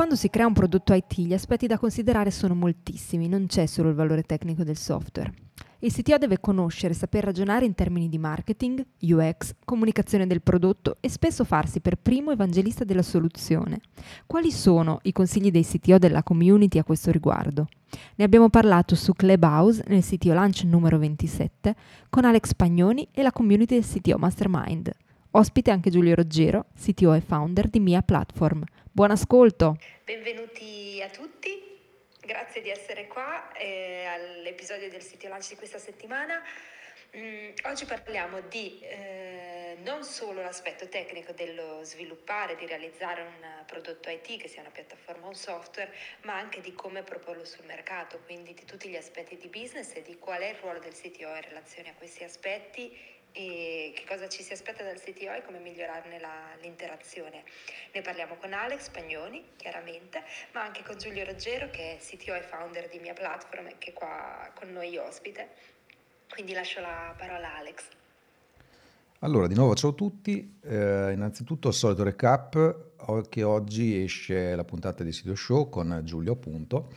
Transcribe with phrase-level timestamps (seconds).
[0.00, 3.90] Quando si crea un prodotto IT, gli aspetti da considerare sono moltissimi, non c'è solo
[3.90, 5.30] il valore tecnico del software.
[5.80, 11.10] Il CTO deve conoscere, saper ragionare in termini di marketing, UX, comunicazione del prodotto e
[11.10, 13.80] spesso farsi per primo evangelista della soluzione.
[14.24, 17.68] Quali sono i consigli dei CTO della community a questo riguardo?
[18.14, 21.74] Ne abbiamo parlato su Clubhouse nel CTO Lunch numero 27
[22.08, 24.90] con Alex Pagnoni e la community del CTO Mastermind.
[25.32, 28.64] Ospite anche Giulio Roggero, CTO e founder di Mia Platform.
[28.90, 29.76] Buon ascolto!
[30.02, 31.78] Benvenuti a tutti,
[32.20, 36.42] grazie di essere qua eh, all'episodio del City Lunch di questa settimana.
[37.16, 44.10] Mm, oggi parliamo di eh, non solo l'aspetto tecnico dello sviluppare, di realizzare un prodotto
[44.10, 48.18] IT che sia una piattaforma o un software, ma anche di come proporlo sul mercato,
[48.24, 51.28] quindi di tutti gli aspetti di business e di qual è il ruolo del CTO
[51.28, 55.58] in relazione a questi aspetti e che cosa ci si aspetta dal CTO e come
[55.58, 57.44] migliorarne la, l'interazione.
[57.92, 62.42] Ne parliamo con Alex Pagnoni, chiaramente, ma anche con Giulio Roggero che è CTO e
[62.42, 65.48] founder di Mia Platform e che è qua con noi ospite.
[66.28, 67.84] Quindi lascio la parola a Alex.
[69.20, 70.58] Allora, di nuovo ciao a tutti.
[70.62, 72.88] Eh, innanzitutto il solito recap
[73.28, 76.92] che oggi esce la puntata di Sito Show con Giulio appunto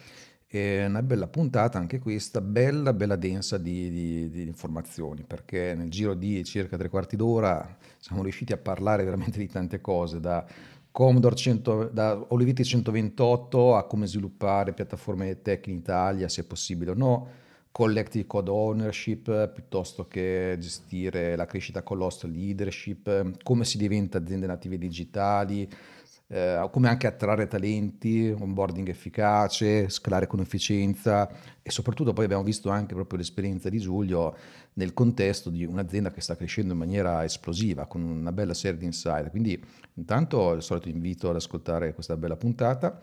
[0.59, 5.89] è una bella puntata anche questa, bella, bella densa di, di, di, informazioni, perché nel
[5.89, 10.45] giro di circa tre quarti d'ora siamo riusciti a parlare veramente di tante cose, da
[10.91, 16.91] Commodore 100, da Olivetti 128 a come sviluppare piattaforme tech in Italia, se è possibile
[16.91, 17.27] o no,
[17.71, 24.45] collective code ownership piuttosto che gestire la crescita con l'host leadership, come si diventa aziende
[24.45, 25.67] native digitali,
[26.27, 31.29] eh, come anche attrarre talenti, onboarding efficace, scalare con efficienza.
[31.61, 34.35] E soprattutto poi abbiamo visto anche proprio l'esperienza di Giulio
[34.73, 38.85] nel contesto di un'azienda che sta crescendo in maniera esplosiva con una bella serie di
[38.85, 39.29] insight.
[39.29, 39.63] Quindi
[39.95, 42.99] intanto il solito invito ad ascoltare questa bella puntata.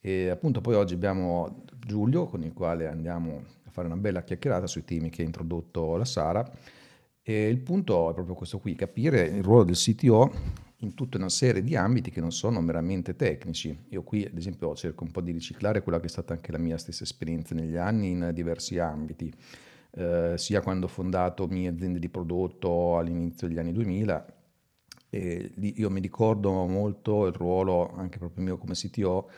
[0.00, 4.66] E appunto poi oggi abbiamo Giulio con il quale andiamo a fare una bella chiacchierata
[4.66, 6.50] sui temi che ha introdotto la Sara.
[7.22, 11.28] E il punto è proprio questo qui, capire il ruolo del CTO in tutta una
[11.28, 13.76] serie di ambiti che non sono meramente tecnici.
[13.88, 16.58] Io qui, ad esempio, cerco un po' di riciclare quella che è stata anche la
[16.58, 19.32] mia stessa esperienza negli anni in diversi ambiti,
[19.92, 24.34] eh, sia quando ho fondato mie aziende di prodotto all'inizio degli anni 2000,
[25.10, 29.30] e io mi ricordo molto il ruolo anche proprio mio come CTO,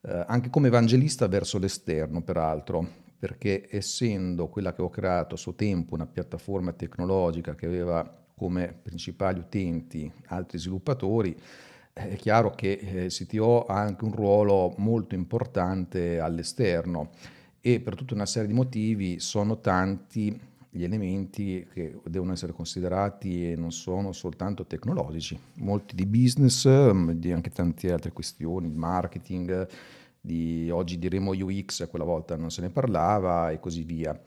[0.00, 5.54] eh, anche come evangelista verso l'esterno, peraltro, perché essendo quella che ho creato a suo
[5.54, 11.36] tempo una piattaforma tecnologica che aveva come principali utenti altri sviluppatori,
[11.92, 17.10] è chiaro che il eh, CTO ha anche un ruolo molto importante all'esterno
[17.60, 20.40] e per tutta una serie di motivi sono tanti
[20.70, 27.10] gli elementi che devono essere considerati e non sono soltanto tecnologici, molti di business, mm,
[27.12, 29.66] di anche tante altre questioni, marketing,
[30.20, 34.18] di, oggi diremo UX, quella volta non se ne parlava e così via.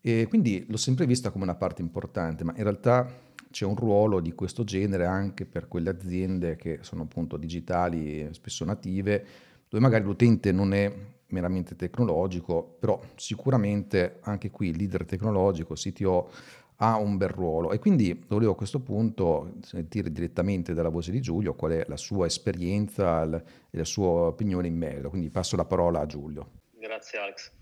[0.00, 3.08] E quindi l'ho sempre vista come una parte importante, ma in realtà
[3.54, 8.64] c'è un ruolo di questo genere anche per quelle aziende che sono appunto digitali, spesso
[8.64, 9.24] native,
[9.68, 10.92] dove magari l'utente non è
[11.28, 16.32] meramente tecnologico, però sicuramente anche qui il leader tecnologico, CTO,
[16.78, 17.70] ha un bel ruolo.
[17.70, 21.96] E quindi volevo a questo punto sentire direttamente dalla voce di Giulio qual è la
[21.96, 26.62] sua esperienza e la sua opinione in merito, quindi passo la parola a Giulio.
[26.72, 27.52] Grazie Alex,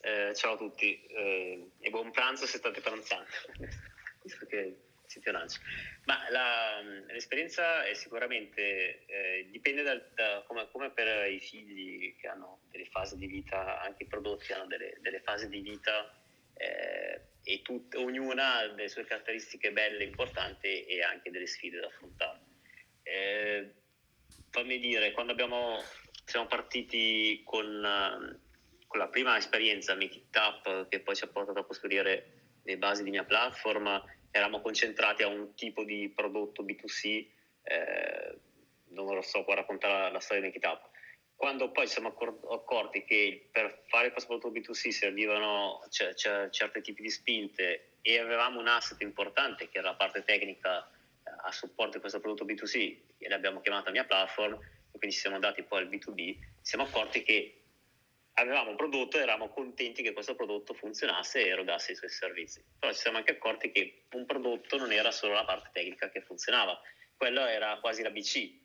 [0.00, 0.98] eh, ciao a tutti.
[1.04, 3.26] Eh, e buon pranzo se state pranzando,
[4.24, 4.76] visto che
[5.30, 5.60] Lancio.
[6.04, 12.28] Ma la, l'esperienza è sicuramente eh, dipende da, da come, come, per i figli che
[12.28, 16.12] hanno delle fasi di vita, anche i prodotti hanno delle, delle fasi di vita
[16.54, 21.86] eh, e tut, ognuna ha delle sue caratteristiche belle, importanti e anche delle sfide da
[21.86, 22.40] affrontare.
[23.02, 23.72] Eh,
[24.50, 25.82] fammi dire, quando abbiamo,
[26.24, 28.40] siamo partiti con,
[28.86, 32.76] con la prima esperienza Make It Up, che poi ci ha portato a costruire le
[32.76, 37.26] basi di mia platform, eravamo concentrati a un tipo di prodotto B2C,
[37.62, 38.38] eh,
[38.88, 40.80] non lo so, può raccontare la, la storia di Make
[41.36, 46.48] Quando poi ci siamo accor- accorti che per fare questo prodotto B2C servivano c- c-
[46.50, 51.30] certi tipi di spinte e avevamo un asset importante che era la parte tecnica eh,
[51.44, 55.62] a supporto di questo prodotto B2C e l'abbiamo chiamata mia platform e quindi siamo andati
[55.62, 57.61] poi al B2B, ci siamo accorti che
[58.34, 62.64] avevamo un prodotto e eravamo contenti che questo prodotto funzionasse e erogasse i suoi servizi.
[62.78, 66.22] Però ci siamo anche accorti che un prodotto non era solo la parte tecnica che
[66.22, 66.80] funzionava,
[67.16, 68.60] quello era quasi l'ABC,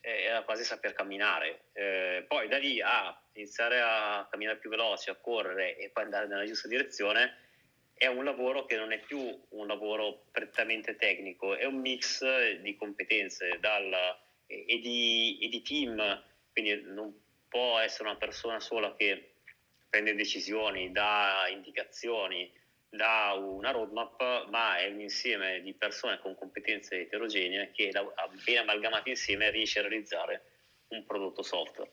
[0.00, 1.66] era quasi saper camminare.
[1.72, 6.26] Eh, poi da lì a iniziare a camminare più veloce, a correre e poi andare
[6.26, 7.38] nella giusta direzione,
[7.94, 9.18] è un lavoro che non è più
[9.48, 12.22] un lavoro prettamente tecnico, è un mix
[12.60, 13.94] di competenze dal,
[14.46, 16.22] e, di, e di team,
[16.52, 17.23] quindi non
[17.54, 19.34] può essere una persona sola che
[19.88, 22.52] prende decisioni, dà indicazioni,
[22.88, 27.92] dà una roadmap, ma è un insieme di persone con competenze eterogenee che
[28.44, 30.42] ben amalgamate insieme riesce a realizzare
[30.88, 31.92] un prodotto software.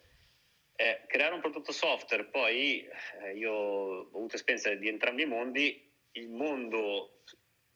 [0.76, 2.84] Eh, creare un prodotto software, poi
[3.22, 7.22] eh, io ho avuto esperienza di entrambi i mondi, il mondo,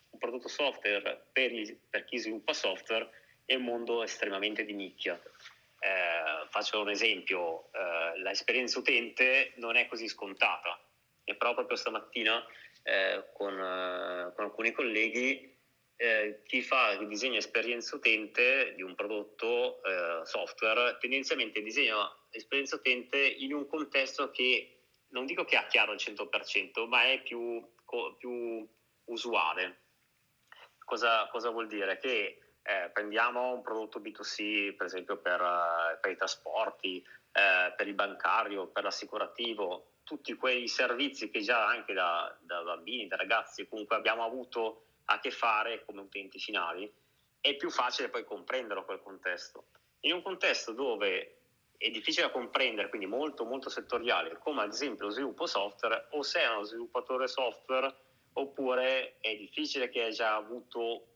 [0.10, 3.08] un prodotto software per, il, per chi sviluppa software
[3.46, 5.22] è un mondo estremamente di nicchia.
[5.86, 10.80] Eh, faccio un esempio, eh, l'esperienza utente non è così scontata,
[11.24, 12.44] e però proprio stamattina
[12.82, 15.54] eh, con, eh, con, alcuni colleghi
[15.96, 21.96] eh, chi fa il disegno esperienza utente di un prodotto eh, software tendenzialmente disegna
[22.32, 24.72] esperienza utente in un contesto che
[25.10, 27.64] non dico che ha chiaro al 100%, ma è più,
[28.18, 28.68] più
[29.06, 29.84] usuale.
[30.84, 31.98] Cosa, cosa, vuol dire?
[31.98, 37.88] Che eh, prendiamo un prodotto B2C, per esempio per, eh, per i trasporti, eh, per
[37.88, 43.68] il bancario, per l'assicurativo, tutti quei servizi che già anche da, da bambini, da ragazzi
[43.68, 46.92] comunque abbiamo avuto a che fare come utenti finali,
[47.40, 49.66] è più facile poi comprenderlo quel contesto.
[50.02, 51.42] In un contesto dove
[51.78, 56.24] è difficile da comprendere, quindi molto molto settoriale, come ad esempio lo sviluppo software, o
[56.24, 57.94] sei uno sviluppatore software
[58.34, 61.15] oppure è difficile che hai già avuto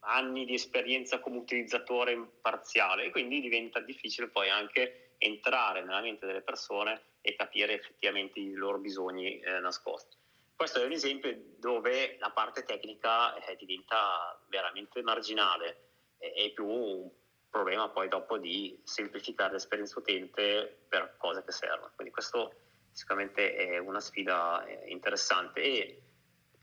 [0.00, 6.26] anni di esperienza come utilizzatore parziale e quindi diventa difficile poi anche entrare nella mente
[6.26, 10.16] delle persone e capire effettivamente i loro bisogni eh, nascosti.
[10.54, 15.86] Questo è un esempio dove la parte tecnica eh, diventa veramente marginale
[16.18, 17.08] e più un
[17.48, 21.92] problema poi dopo di semplificare l'esperienza utente per cose che servono.
[21.94, 22.54] Quindi questo
[22.90, 26.02] sicuramente è una sfida eh, interessante e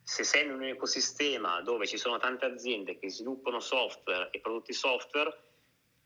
[0.06, 4.72] se sei in un ecosistema dove ci sono tante aziende che sviluppano software e prodotti
[4.72, 5.36] software,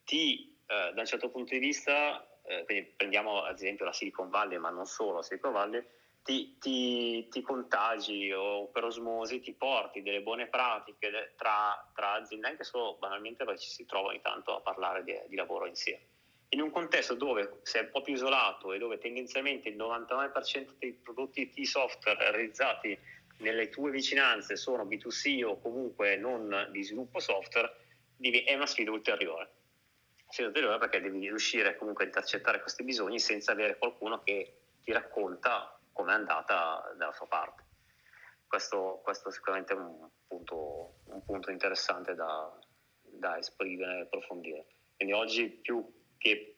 [0.06, 4.58] ti, eh, da un certo punto di vista, eh, prendiamo ad esempio la Silicon Valley,
[4.58, 5.86] ma non solo la Silicon Valley,
[6.24, 12.48] ti, ti, ti, contagi o per osmosi ti porti delle buone pratiche tra, tra, aziende,
[12.48, 16.06] anche solo banalmente perché ci si trova ogni tanto a parlare di, di lavoro insieme.
[16.52, 20.94] In un contesto dove sei un po' più isolato e dove tendenzialmente il 99% dei
[20.94, 22.98] prodotti di software realizzati
[23.40, 27.76] nelle tue vicinanze sono B2C o comunque non di sviluppo software,
[28.20, 29.52] è una sfida ulteriore.
[30.28, 34.92] Sfida ulteriore perché devi riuscire comunque a intercettare questi bisogni senza avere qualcuno che ti
[34.92, 37.64] racconta come è andata dalla sua parte.
[38.48, 42.52] Questo, questo sicuramente è un punto, un punto interessante da,
[43.02, 44.66] da esprimere e approfondire.
[44.96, 45.86] Quindi oggi più
[46.18, 46.56] che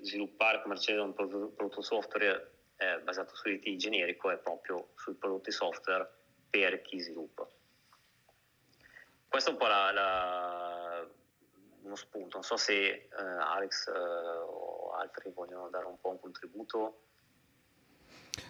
[0.00, 6.08] sviluppare commercializzare un prodotto software eh, basato su IT generico è proprio sui prodotti software
[6.50, 7.48] per chi sviluppa.
[9.28, 11.08] Questo è un po' la, la,
[11.82, 13.08] uno spunto, non so se eh,
[13.40, 17.00] Alex eh, o altri vogliono dare un po' un contributo.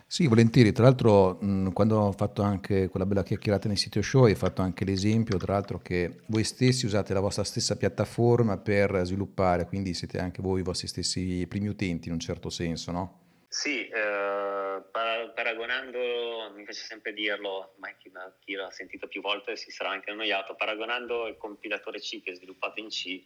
[0.08, 0.72] Sì, volentieri.
[0.72, 4.62] Tra l'altro, mh, quando ho fatto anche quella bella chiacchierata nei sito show, hai fatto
[4.62, 9.94] anche l'esempio, tra l'altro, che voi stessi usate la vostra stessa piattaforma per sviluppare, quindi
[9.94, 13.25] siete anche voi i vostri stessi primi utenti in un certo senso, no?
[13.58, 19.70] Sì, eh, paragonando, mi piace sempre dirlo, ma chi, chi l'ha sentito più volte si
[19.70, 23.18] sarà anche annoiato, paragonando il compilatore C che è sviluppato in C,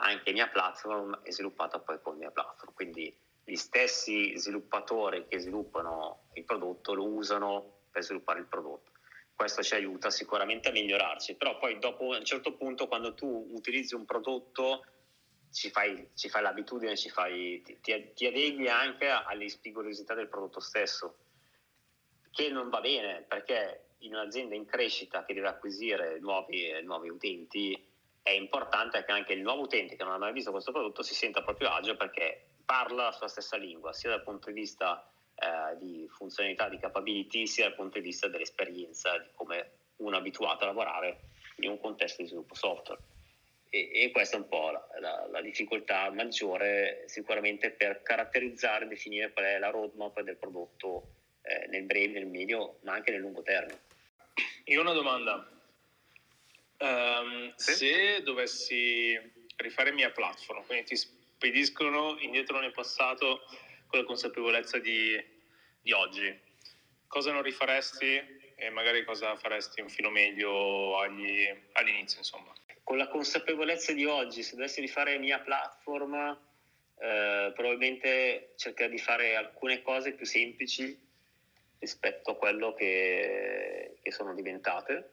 [0.00, 6.24] anche mia platform è sviluppata poi con mia platform, quindi gli stessi sviluppatori che sviluppano
[6.32, 8.90] il prodotto lo usano per sviluppare il prodotto.
[9.32, 13.94] Questo ci aiuta sicuramente a migliorarci, però poi dopo un certo punto quando tu utilizzi
[13.94, 14.84] un prodotto
[15.52, 20.60] ci fai, ci fai l'abitudine, ci fai, ti, ti, adegui anche alle spigolosità del prodotto
[20.60, 21.16] stesso,
[22.30, 27.86] che non va bene perché in un'azienda in crescita che deve acquisire nuovi, nuovi utenti
[28.22, 31.14] è importante che anche il nuovo utente che non ha mai visto questo prodotto si
[31.14, 35.76] senta proprio agio perché parla la sua stessa lingua, sia dal punto di vista eh,
[35.78, 40.64] di funzionalità, di capability, sia dal punto di vista dell'esperienza, di come uno è abituato
[40.64, 41.20] a lavorare
[41.56, 43.00] in un contesto di sviluppo software.
[43.70, 48.88] E, e questa è un po' la, la, la, difficoltà maggiore sicuramente per caratterizzare e
[48.88, 53.20] definire qual è la roadmap del prodotto eh, nel breve, nel medio, ma anche nel
[53.20, 53.80] lungo termine.
[54.64, 55.50] Io ho una domanda.
[56.78, 57.74] Um, sì?
[57.74, 59.18] Se dovessi
[59.56, 63.42] rifare mia platform, quindi ti spediscono indietro nel passato
[63.86, 65.20] con la consapevolezza di,
[65.80, 66.46] di oggi.
[67.06, 72.52] Cosa non rifaresti e magari cosa faresti un filo meglio agli, all'inizio, insomma.
[72.88, 76.14] Con la consapevolezza di oggi, se dovessi rifare mia platform,
[76.98, 80.98] eh, probabilmente cercherei di fare alcune cose più semplici
[81.80, 85.12] rispetto a quello che, che sono diventate.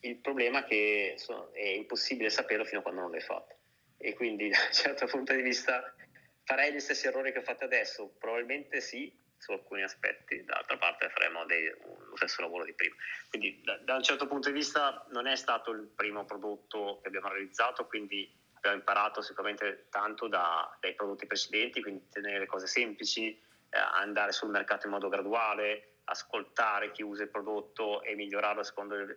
[0.00, 3.58] Il problema è che sono, è impossibile saperlo fino a quando non le fatte.
[3.96, 5.94] E quindi, da un certo punto di vista,
[6.42, 8.12] farei gli stessi errori che ho fatto adesso?
[8.18, 12.94] Probabilmente sì, su alcuni aspetti, dall'altra parte faremo dei, lo stesso lavoro di prima.
[13.28, 17.08] Quindi da, da, un certo punto di vista non è stato il primo prodotto che
[17.08, 22.66] abbiamo realizzato, quindi abbiamo imparato sicuramente tanto da, dai prodotti precedenti, quindi tenere le cose
[22.66, 28.62] semplici, eh, andare sul mercato in modo graduale, ascoltare chi usa il prodotto e migliorarlo
[28.62, 29.16] secondo eh,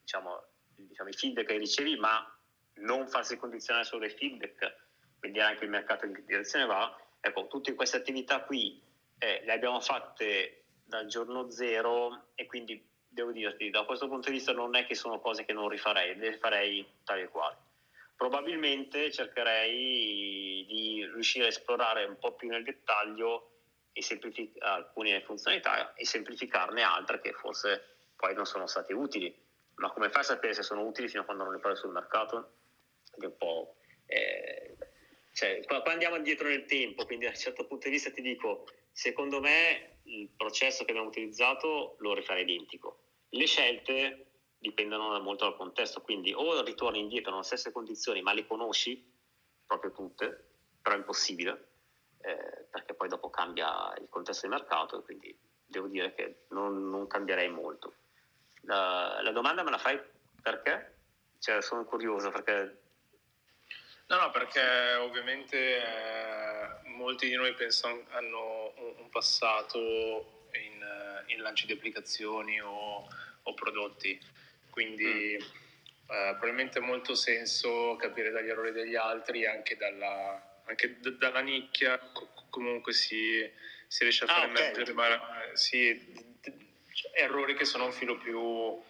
[0.00, 0.44] diciamo,
[0.74, 2.30] diciamo, i feedback che ricevi, ma
[2.74, 4.76] non farsi condizionare solo dai feedback,
[5.18, 6.94] quindi anche il mercato in che direzione va.
[7.20, 8.80] Ecco, tutte queste attività qui
[9.18, 14.36] eh, le abbiamo fatte dal giorno zero e quindi devo dirti, da questo punto di
[14.36, 17.56] vista non è che sono cose che non rifarei, le farei tali e quali.
[18.14, 23.52] Probabilmente cercherei di riuscire a esplorare un po' più nel dettaglio
[23.92, 29.34] semplific- alcune funzionalità e semplificarne altre che forse poi non sono state utili.
[29.76, 31.92] Ma come fai a sapere se sono utili fino a quando non le provi sul
[31.92, 32.52] mercato?
[33.18, 33.76] È un po'...
[34.06, 34.75] Eh,
[35.36, 38.22] cioè, qua, qua andiamo indietro nel tempo, quindi da un certo punto di vista ti
[38.22, 38.64] dico,
[38.96, 43.02] Secondo me il processo che abbiamo utilizzato lo rifare identico.
[43.28, 48.46] Le scelte dipendono molto dal contesto, quindi o ritorni indietro nelle stesse condizioni ma le
[48.46, 49.06] conosci
[49.66, 51.72] proprio tutte, però è impossibile,
[52.22, 57.06] eh, perché poi dopo cambia il contesto di mercato quindi devo dire che non, non
[57.06, 57.96] cambierei molto.
[58.62, 60.00] La, la, domanda me la fai
[60.40, 61.00] perché?
[61.38, 62.84] Cioè, sono curioso perché...
[64.08, 71.66] No, no, perché ovviamente eh, molti di noi pensano, hanno un passato in, in lanci
[71.66, 73.08] di applicazioni o,
[73.42, 74.18] o prodotti,
[74.70, 76.10] quindi mm.
[76.10, 81.40] eh, probabilmente ha molto senso capire dagli errori degli altri anche dalla, anche d- dalla
[81.40, 83.50] nicchia co- comunque si,
[83.88, 84.62] si, riesce a fare ah, okay.
[84.62, 85.20] emergere ma,
[85.54, 85.94] sì,
[86.40, 86.52] d-
[86.92, 88.84] cioè, errori che sono un filo più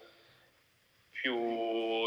[1.11, 1.35] più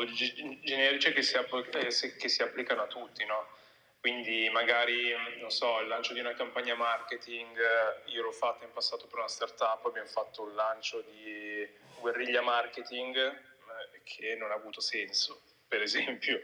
[0.06, 3.58] generici che si, app- che si applicano a tutti, no?
[4.00, 8.72] Quindi magari, non so, il lancio di una campagna marketing, eh, io l'ho fatto in
[8.72, 11.68] passato per una startup, abbiamo fatto un lancio di
[12.00, 16.39] guerriglia marketing eh, che non ha avuto senso, per esempio,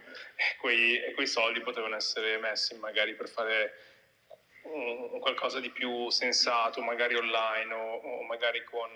[0.60, 3.74] quei, quei soldi potevano essere messi magari per fare
[5.20, 8.90] qualcosa di più sensato, magari online o, o magari con,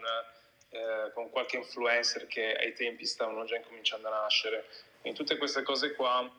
[0.69, 4.67] eh, con qualche influencer che ai tempi stavano già incominciando a nascere.
[5.01, 6.29] Quindi tutte queste cose qua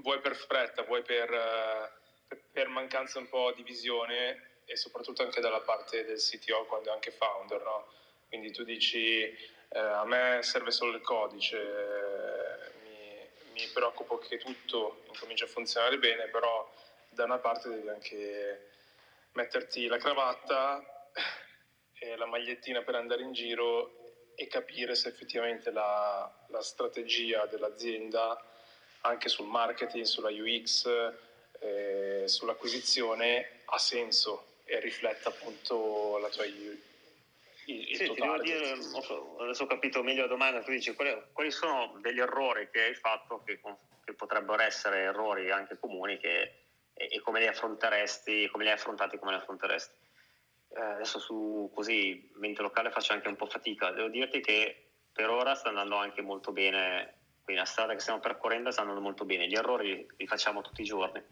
[0.00, 5.40] vuoi per fretta, vuoi per, eh, per, mancanza un po' di visione e soprattutto anche
[5.40, 7.86] dalla parte del CTO quando è anche founder, no?
[8.28, 15.02] Quindi tu dici eh, a me serve solo il codice, mi, mi, preoccupo che tutto
[15.06, 16.70] incominci a funzionare bene, però
[17.08, 18.70] da una parte devi anche
[19.32, 21.08] metterti la cravatta
[22.04, 24.02] e la magliettina per andare in giro
[24.34, 28.42] e capire se effettivamente la, la strategia dell'azienda
[29.02, 30.86] anche sul marketing, sulla UX,
[31.60, 36.80] eh, sull'acquisizione ha senso e rifletta appunto la tua il,
[37.66, 41.98] il sì, tuo dire, adesso ho capito meglio la domanda, tu dici quali, quali sono
[42.00, 43.60] degli errori che hai fatto che,
[44.04, 46.40] che potrebbero essere errori anche comuni che,
[46.92, 50.03] e, e, come li affronteresti, come li hai affrontati, come li affronteresti.
[50.76, 55.30] Eh, adesso su così mente locale faccio anche un po' fatica, devo dirti che per
[55.30, 57.18] ora sta andando anche molto bene.
[57.44, 60.80] Quindi la strada che stiamo percorrendo sta andando molto bene, gli errori li facciamo tutti
[60.80, 61.22] i giorni.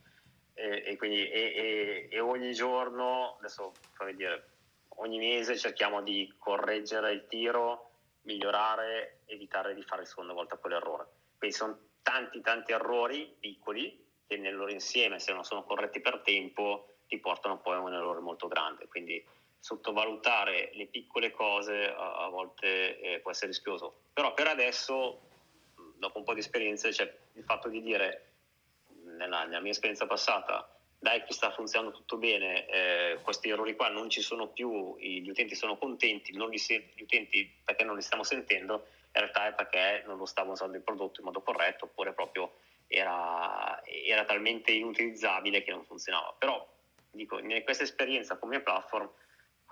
[0.54, 4.50] E, e, quindi, e, e ogni giorno, adesso fammi dire,
[4.96, 7.90] ogni mese cerchiamo di correggere il tiro,
[8.22, 11.08] migliorare, evitare di fare la seconda volta quell'errore.
[11.38, 16.20] Quindi sono tanti tanti errori piccoli che nel loro insieme, se non sono corretti per
[16.20, 18.88] tempo, ti portano poi a un errore molto grande.
[18.88, 19.22] Quindi
[19.58, 24.04] sottovalutare le piccole cose a, a volte eh, può essere rischioso.
[24.14, 25.20] Però per adesso
[25.96, 28.32] dopo un po' di esperienza, cioè il fatto di dire
[29.04, 33.88] nella, nella mia esperienza passata dai che sta funzionando tutto bene, eh, questi errori qua
[33.88, 37.96] non ci sono più, gli utenti sono contenti, non li sen- gli utenti perché non
[37.96, 41.42] li stiamo sentendo, in realtà è perché non lo stavo usando il prodotto in modo
[41.42, 42.52] corretto oppure proprio
[42.86, 46.34] era, era talmente inutilizzabile che non funzionava.
[46.38, 46.71] Però
[47.12, 49.10] dico, in questa esperienza come platform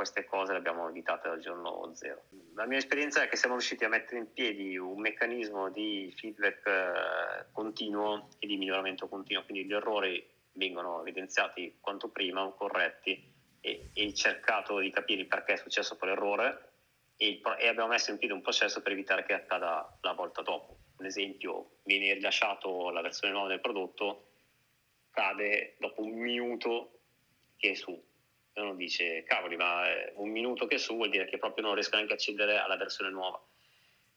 [0.01, 2.23] queste cose le abbiamo evitate dal giorno zero.
[2.55, 6.67] La mia esperienza è che siamo riusciti a mettere in piedi un meccanismo di feedback
[6.67, 13.31] eh, continuo e di miglioramento continuo, quindi gli errori vengono evidenziati quanto prima, corretti
[13.61, 16.71] e, e cercato di capire perché è successo quell'errore
[17.17, 20.79] e, e abbiamo messo in piedi un processo per evitare che accada la volta dopo.
[20.97, 24.29] Ad esempio, viene rilasciato la versione nuova del prodotto,
[25.11, 27.00] cade dopo un minuto
[27.61, 27.93] che è su.
[28.53, 31.95] E uno dice, cavoli, ma un minuto che su vuol dire che proprio non riesco
[31.95, 33.41] neanche a accedere alla versione nuova.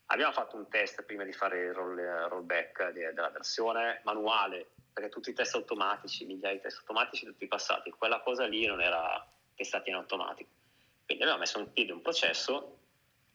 [0.07, 5.29] Abbiamo fatto un test prima di fare il roll, rollback della versione manuale, perché tutti
[5.29, 7.91] i test automatici, migliaia di test automatici, tutti passati.
[7.91, 10.49] Quella cosa lì non era testata in automatico.
[11.05, 12.77] Quindi abbiamo messo in piedi un processo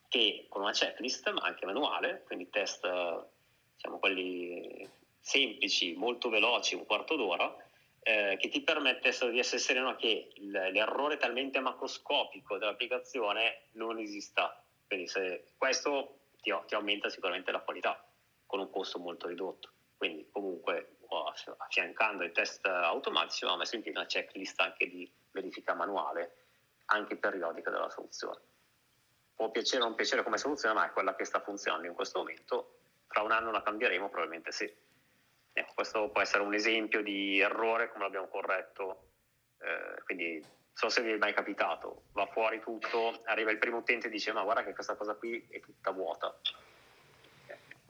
[0.09, 2.83] che con una checklist, ma anche manuale, quindi test,
[3.75, 4.89] diciamo quelli
[5.21, 7.55] semplici, molto veloci, un quarto d'ora,
[8.09, 14.65] eh, che ti permette di essere sereno che l'errore talmente macroscopico dell'applicazione non esista.
[14.87, 15.11] Quindi
[15.59, 18.03] questo ti, ti aumenta sicuramente la qualità
[18.47, 19.73] con un costo molto ridotto.
[19.99, 20.97] Quindi comunque
[21.59, 26.47] affiancando i test automatici abbiamo messo in piedi una checklist anche di verifica manuale,
[26.87, 28.41] anche periodica della soluzione.
[29.35, 32.21] Può piacere o non piacere come soluzione, ma è quella che sta funzionando in questo
[32.21, 32.79] momento.
[33.07, 34.09] Tra un anno la cambieremo?
[34.09, 34.87] Probabilmente sì.
[35.59, 39.09] Ecco, questo può essere un esempio di errore come l'abbiamo corretto.
[39.59, 43.79] Eh, quindi non so se vi è mai capitato, va fuori tutto, arriva il primo
[43.79, 46.39] utente e dice ma guarda che questa cosa qui è tutta vuota.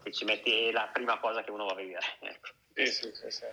[0.01, 2.05] E ci metti la prima cosa che uno va a vedere.
[2.21, 2.49] Ecco.
[2.73, 3.29] Sì, sì, sì.
[3.29, 3.45] sì.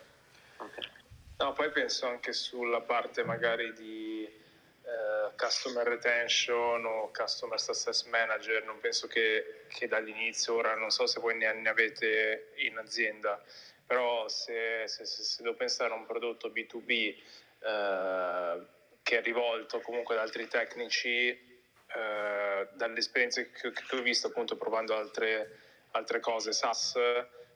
[0.56, 0.90] Okay.
[1.38, 8.64] No, poi penso anche sulla parte magari di eh, customer retention o customer success manager,
[8.64, 13.42] non penso che, che, dall'inizio, ora non so se voi ne, ne avete in azienda,
[13.87, 17.16] però se, se, se, se, devo pensare a un prodotto B2B
[17.61, 18.66] eh,
[19.02, 24.57] che è rivolto comunque ad altri tecnici, eh, dalle esperienze che, che, ho visto appunto
[24.57, 25.59] provando altre,
[25.93, 26.99] altre cose SaaS,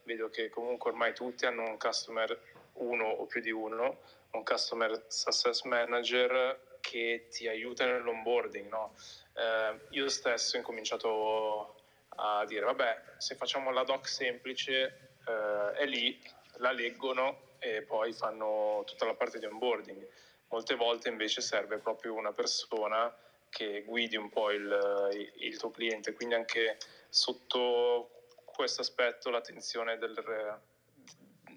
[0.04, 2.38] vedo che comunque ormai tutti hanno un customer
[2.74, 3.98] uno o più di uno,
[4.30, 8.68] un customer success manager che ti aiuta nell'onboarding.
[8.68, 8.94] No?
[9.34, 11.74] Eh, io stesso ho incominciato
[12.16, 16.20] a dire, vabbè, se facciamo la doc semplice, eh, è lì,
[16.56, 20.06] la leggono e poi fanno tutta la parte di onboarding.
[20.48, 23.14] Molte volte invece serve proprio una persona
[23.50, 26.78] che guidi un po' il, il tuo cliente, quindi anche
[27.08, 30.14] sotto questo aspetto l'attenzione del,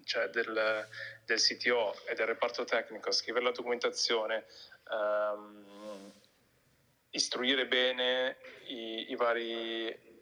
[0.04, 0.88] cioè del,
[1.24, 4.44] del, CTO e del reparto tecnico scrivere la documentazione,
[4.90, 6.12] um,
[7.10, 10.12] istruire bene i, i vari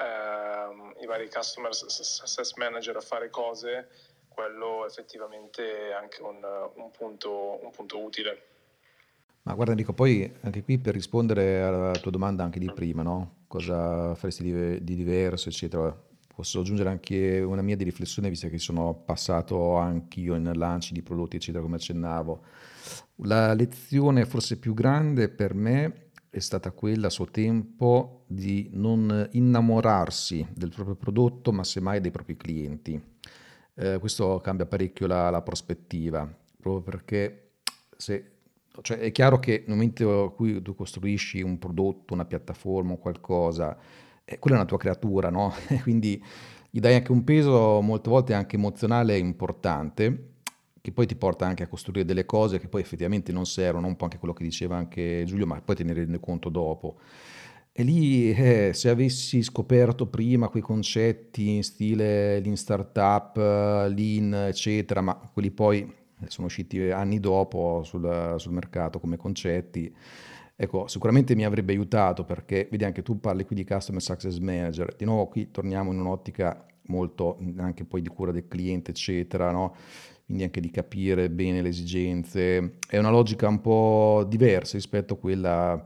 [0.00, 3.88] um, i vari customer success manager a fare cose,
[4.28, 6.38] quello effettivamente è anche un,
[6.74, 8.42] un, punto, un punto utile.
[9.42, 13.36] Ma guarda Enrico, poi anche qui per rispondere alla tua domanda anche di prima, no?
[13.48, 15.96] cosa faresti di, di diverso, eccetera,
[16.34, 21.02] posso aggiungere anche una mia di riflessione, visto che sono passato anch'io in lanci di
[21.02, 22.42] prodotti, eccetera, come accennavo.
[23.22, 29.28] La lezione forse più grande per me è stata quella a suo tempo di non
[29.32, 33.00] innamorarsi del proprio prodotto, ma semmai dei propri clienti.
[33.74, 36.28] Eh, questo cambia parecchio la, la prospettiva,
[36.60, 37.52] proprio perché
[37.96, 38.32] se,
[38.82, 43.76] cioè è chiaro che nel momento in cui tu costruisci un prodotto, una piattaforma qualcosa,
[44.24, 45.52] eh, quella è una tua creatura, no?
[45.82, 46.22] Quindi
[46.70, 50.34] gli dai anche un peso molte volte anche emozionale importante,
[50.88, 53.96] che poi ti porta anche a costruire delle cose che poi effettivamente non servono, un
[53.96, 56.98] po' anche quello che diceva anche Giulio, ma poi te ne rendi conto dopo.
[57.72, 65.00] E lì, eh, se avessi scoperto prima quei concetti in stile lean startup, lean, eccetera,
[65.00, 65.94] ma quelli poi
[66.26, 69.94] sono usciti anni dopo sul, sul mercato come concetti,
[70.60, 74.92] Ecco, sicuramente mi avrebbe aiutato perché, vedi, anche tu parli qui di Customer Success Manager,
[74.96, 79.76] di nuovo qui torniamo in un'ottica molto anche poi di cura del cliente, eccetera, no?
[80.28, 82.76] Quindi anche di capire bene le esigenze.
[82.86, 85.82] È una logica un po' diversa rispetto a quella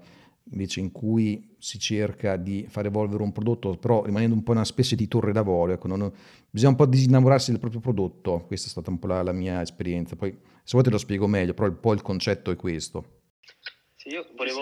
[0.51, 4.65] invece in cui si cerca di far evolvere un prodotto, però rimanendo un po' una
[4.65, 5.77] specie di torre d'avorio.
[5.77, 6.13] Ecco, non,
[6.51, 9.61] bisogna un po' disinnamorarsi del proprio prodotto, questa è stata un po' la, la mia
[9.61, 10.17] esperienza.
[10.17, 13.21] Poi se vuoi te lo spiego meglio, però un po' il concetto è questo.
[13.95, 14.61] Sì, io volevo,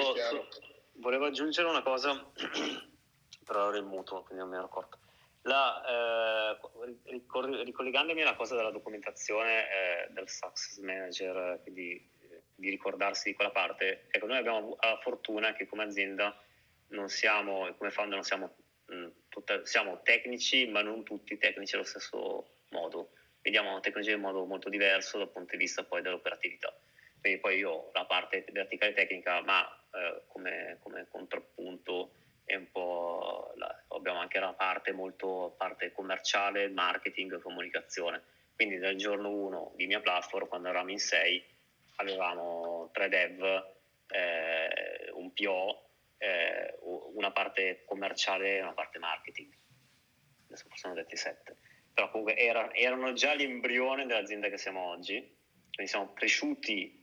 [0.99, 2.11] volevo aggiungere una cosa,
[3.47, 4.99] però ero in mutuo, quindi non mi ero accorto.
[5.42, 13.31] La, eh, ricollegandomi alla cosa della documentazione eh, del Success Manager, quindi eh, di ricordarsi
[13.31, 16.38] di quella parte, ecco, noi abbiamo la fortuna che come azienda
[16.88, 21.74] non siamo, come founder non siamo, mh, mm, tutta, siamo tecnici, ma non tutti tecnici
[21.74, 23.12] allo stesso modo.
[23.40, 26.74] Vediamo la tecnologia in modo molto diverso dal punto di vista poi dell'operatività
[27.20, 31.50] quindi poi io la parte verticale tecnica, ma eh, come, come, la,
[34.01, 38.23] abbiamo anche la parte molto parte commerciale, marketing e comunicazione.
[38.55, 41.45] Quindi dal giorno 1 di mia platform, quando eravamo in 6,
[41.97, 43.43] avevamo tre dev
[44.09, 46.79] eh, un PO, eh,
[47.15, 49.53] una parte commerciale e una parte marketing.
[50.47, 51.57] Adesso sono detti sette.
[51.93, 55.17] Però comunque era, erano già l'embrione dell'azienda che siamo oggi,
[55.71, 56.99] quindi siamo cresciuti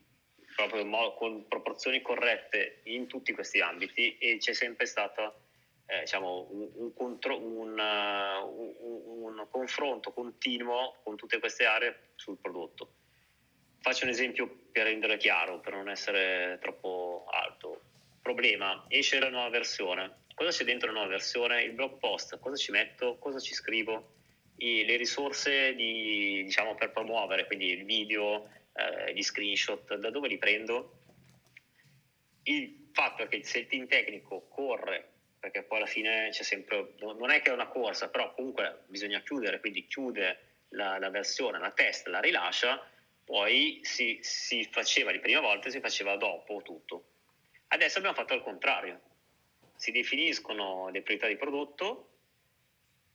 [0.55, 5.46] proprio con proporzioni corrette in tutti questi ambiti e c'è sempre stato
[5.87, 12.37] eh, diciamo, un, un, contro, un, uh, un, confronto continuo con tutte queste aree sul
[12.37, 12.93] prodotto.
[13.79, 17.81] Faccio un esempio per rendere chiaro, per non essere troppo alto.
[18.21, 20.25] Problema, esce la nuova versione.
[20.33, 21.63] Cosa c'è dentro la nuova versione?
[21.63, 24.15] Il blog post, cosa ci metto, cosa ci scrivo,
[24.57, 30.27] I, le risorse di, diciamo, per promuovere, quindi il video, eh, gli screenshot, da dove
[30.27, 30.99] li prendo?
[32.43, 35.16] Il fatto è che se il team tecnico corre
[35.49, 39.21] perché poi alla fine c'è sempre, non è che è una corsa, però comunque bisogna
[39.21, 42.85] chiudere, quindi chiude la, la versione, la testa, la rilascia,
[43.23, 47.05] poi si, si faceva di prima volta, si faceva dopo tutto.
[47.67, 49.01] Adesso abbiamo fatto il contrario,
[49.75, 52.09] si definiscono le priorità di prodotto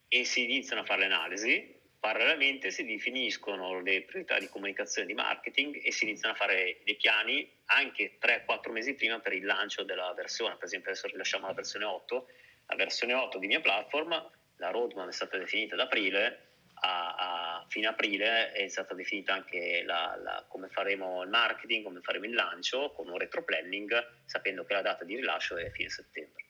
[0.09, 5.15] e si iniziano a fare le analisi, parallelamente si definiscono le priorità di comunicazione di
[5.15, 9.85] marketing e si iniziano a fare dei piani anche 3-4 mesi prima per il lancio
[9.85, 10.57] della versione.
[10.57, 12.27] Per esempio adesso rilasciamo la versione 8,
[12.67, 16.47] la versione 8 di mia platform, la roadmap è stata definita ad aprile,
[16.81, 22.01] a, a fine aprile è stata definita anche la, la, come faremo il marketing, come
[22.01, 25.89] faremo il lancio con un retro planning, sapendo che la data di rilascio è fine
[25.89, 26.45] settembre.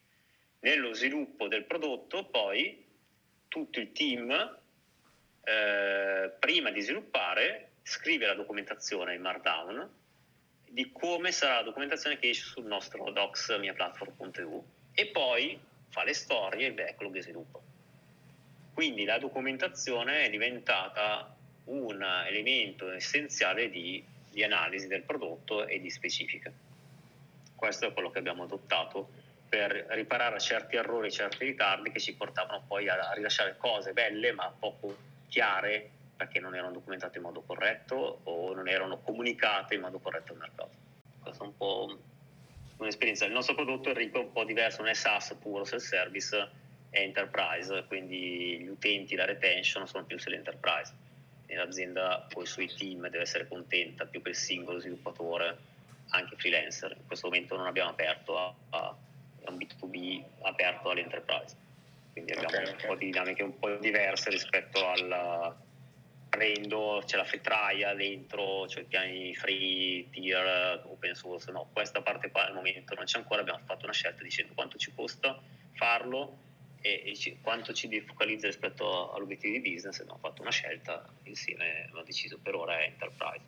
[0.61, 2.89] Nello sviluppo del prodotto poi
[3.49, 4.61] tutto il team
[5.45, 10.01] eh, prima di sviluppare scrive la documentazione in Markdown
[10.73, 16.15] di come sarà la documentazione che esce sul nostro docs miaplatform.eu e poi fa le
[16.15, 17.63] storie, il backlog e sviluppo.
[18.73, 25.91] Quindi la documentazione è diventata un elemento essenziale di, di analisi del prodotto e di
[25.91, 26.51] specifica.
[27.55, 29.11] Questo è quello che abbiamo adottato
[29.47, 34.33] per riparare a certi errori, certi ritardi che ci portavano poi a rilasciare cose belle
[34.33, 39.81] ma poco chiare perché non erano documentate in modo corretto o non erano comunicate in
[39.81, 40.71] modo corretto al mercato.
[41.23, 41.99] Questa è un po'
[42.77, 43.25] un'esperienza.
[43.25, 46.51] Il nostro prodotto è un po' diverso, non è SaaS puro, self-service,
[46.91, 50.93] è enterprise, quindi gli utenti, la retention sono più sull'enterprise.
[51.47, 55.59] L'azienda poi sui team deve essere contenta più che il singolo sviluppatore,
[56.11, 56.95] anche freelancer.
[56.97, 58.97] In questo momento non abbiamo aperto a, a
[59.49, 61.57] un B2B aperto all'enterprise.
[62.13, 62.87] Quindi abbiamo okay, un okay.
[62.87, 65.57] po' di dinamiche un po' diverse rispetto al
[66.29, 71.51] prendo, c'è la free trial dentro, c'è i piani free, tier, open source.
[71.51, 74.79] No, questa parte qua al momento non c'è ancora, abbiamo fatto una scelta dicendo quanto
[74.79, 75.41] ci costa
[75.73, 76.39] farlo
[76.81, 80.01] e, e ci, quanto ci defocalizza rispetto all'obiettivo di business.
[80.01, 83.45] Abbiamo fatto una scelta insieme, abbiamo deciso per ora è enterprise.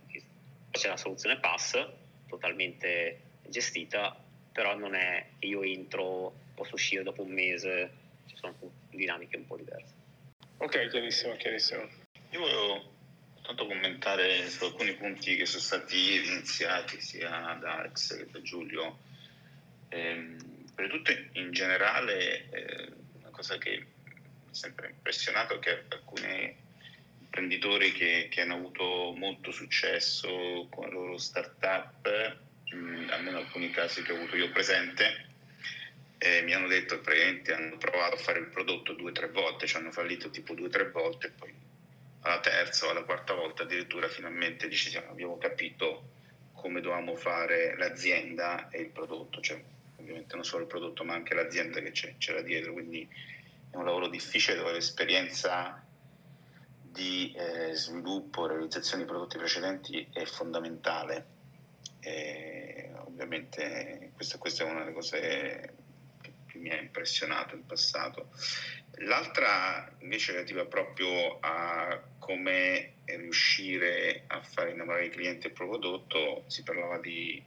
[0.70, 1.87] C'è la soluzione pass
[2.27, 4.18] totalmente gestita
[4.55, 7.90] però non è che io entro, posso uscire dopo un mese,
[8.26, 8.54] ci sono
[8.90, 9.92] dinamiche un po' diverse.
[10.58, 11.88] Ok, chiarissimo, chiarissimo.
[12.30, 12.92] Io volevo
[13.42, 18.98] tanto commentare su alcuni punti che sono stati iniziati sia da Alex che da Giulio.
[19.88, 20.37] Eh,
[20.74, 26.56] per tutto in generale eh, una cosa che mi ha sempre impressionato è che alcuni
[27.20, 32.38] imprenditori che, che hanno avuto molto successo con le loro start-up
[32.70, 35.34] mh, almeno alcuni casi che ho avuto io presente,
[36.18, 39.66] eh, mi hanno detto che hanno provato a fare il prodotto due o tre volte,
[39.66, 41.55] ci hanno fallito tipo due o tre volte e poi
[42.20, 46.11] alla terza o alla quarta volta addirittura finalmente dici, abbiamo capito
[46.53, 49.62] come dovevamo fare l'azienda e il prodotto, cioè
[49.96, 53.07] ovviamente non solo il prodotto ma anche l'azienda che c'era dietro, quindi
[53.70, 55.85] è un lavoro difficile dove l'esperienza
[56.81, 61.27] di eh, sviluppo, realizzazione di prodotti precedenti è fondamentale.
[62.00, 65.73] Eh, ovviamente questa, questa, è una delle cose
[66.55, 68.31] che mi ha impressionato in passato.
[68.99, 76.45] L'altra invece relativa proprio a come riuscire a fare innamorare i clienti del proprio prodotto,
[76.47, 77.43] si parlava di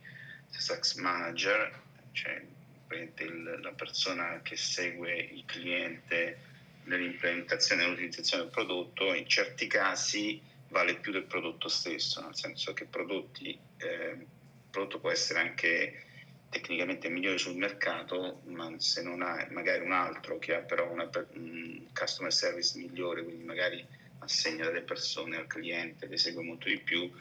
[0.50, 2.44] success manager, cioè
[2.90, 6.40] il, la persona che segue il cliente
[6.84, 12.74] nell'implementazione e nell'utilizzazione del prodotto, in certi casi vale più del prodotto stesso, nel senso
[12.74, 14.26] che prodotti eh,
[14.70, 16.07] prodotto può essere anche
[16.50, 21.10] tecnicamente migliore sul mercato, ma se non ha magari un altro che ha però una,
[21.34, 23.86] un customer service migliore, quindi magari
[24.20, 27.12] assegna delle persone al cliente, le segue molto di più,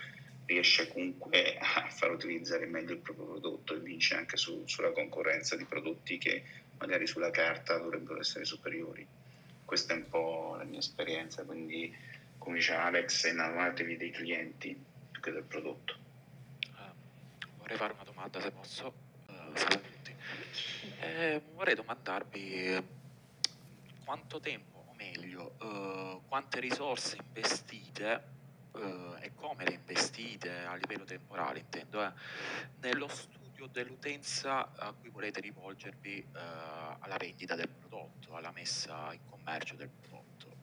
[0.46, 5.56] riesce comunque a far utilizzare meglio il proprio prodotto e vince anche su, sulla concorrenza
[5.56, 6.44] di prodotti che
[6.78, 9.06] magari sulla carta dovrebbero essere superiori.
[9.64, 11.94] Questa è un po' la mia esperienza, quindi
[12.38, 14.78] come dice Alex, innamoratevi dei clienti
[15.10, 16.04] più che del prodotto
[17.66, 18.94] vorrei fare una domanda se posso.
[19.56, 20.14] Salve a tutti.
[21.00, 22.84] Eh, vorrei domandarvi
[24.04, 28.34] quanto tempo, o meglio, eh, quante risorse investite
[28.74, 32.12] eh, e come le investite a livello temporale, intendo, eh,
[32.80, 36.38] nello studio dell'utenza a cui volete rivolgervi eh,
[37.00, 40.54] alla vendita del prodotto, alla messa in commercio del prodotto.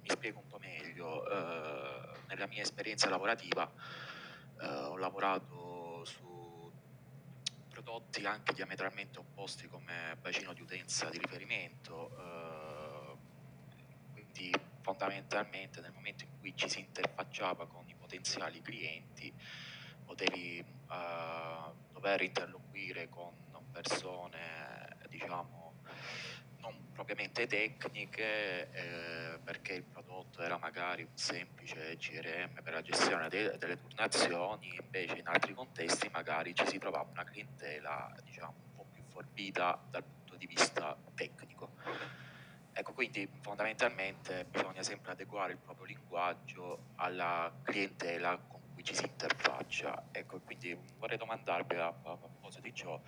[0.00, 3.70] Mi spiego un po' meglio, eh, nella mia esperienza lavorativa
[4.60, 6.29] eh, ho lavorato su
[7.82, 13.16] prodotti anche diametralmente opposti come bacino di utenza di riferimento, eh,
[14.12, 19.32] quindi fondamentalmente nel momento in cui ci si interfacciava con i potenziali clienti
[20.04, 23.32] potevi uh, dover interloquire con
[23.70, 25.74] persone diciamo
[26.60, 33.28] non propriamente tecniche eh, perché il prodotto era magari un semplice CRM per la gestione
[33.28, 38.74] de- delle turnazioni invece in altri contesti magari ci si trovava una clientela diciamo un
[38.74, 41.72] po' più forbita dal punto di vista tecnico
[42.72, 49.04] Ecco, quindi fondamentalmente bisogna sempre adeguare il proprio linguaggio alla clientela con cui ci si
[49.04, 50.06] interfaccia.
[50.12, 52.98] Ecco, quindi vorrei domandarvi a, proposito di ciò,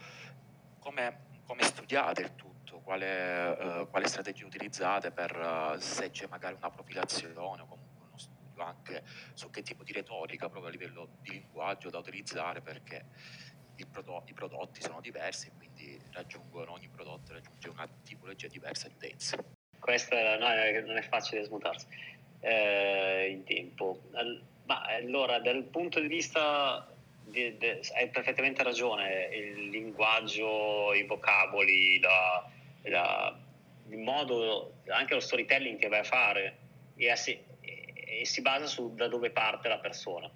[0.78, 2.51] come, come studiate il tutto,
[2.82, 8.18] quale, uh, quale strategia utilizzate per uh, se c'è magari una profilazione o comunque uno
[8.18, 9.02] studio anche
[9.34, 13.06] su che tipo di retorica proprio a livello di linguaggio da utilizzare perché
[13.90, 18.94] prodotto, i prodotti sono diversi e quindi raggiungono ogni prodotto raggiunge una tipologia diversa di
[18.94, 19.36] utenze
[19.82, 20.46] questa no,
[20.86, 21.86] non è facile smutarsi
[22.42, 24.00] eh, in tempo.
[24.64, 26.86] Ma allora, dal punto di vista,
[27.34, 32.48] hai perfettamente ragione, il linguaggio, i vocaboli, la,
[32.82, 33.36] la,
[33.88, 36.56] il modo, anche lo storytelling che vai a fare
[36.96, 40.30] e, a si, e si basa su da dove parte la persona,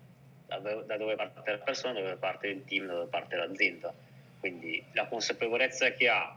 [0.46, 3.92] da, da dove parte la persona, da dove parte il team, da dove parte l'azienda.
[4.40, 6.37] Quindi la consapevolezza che ha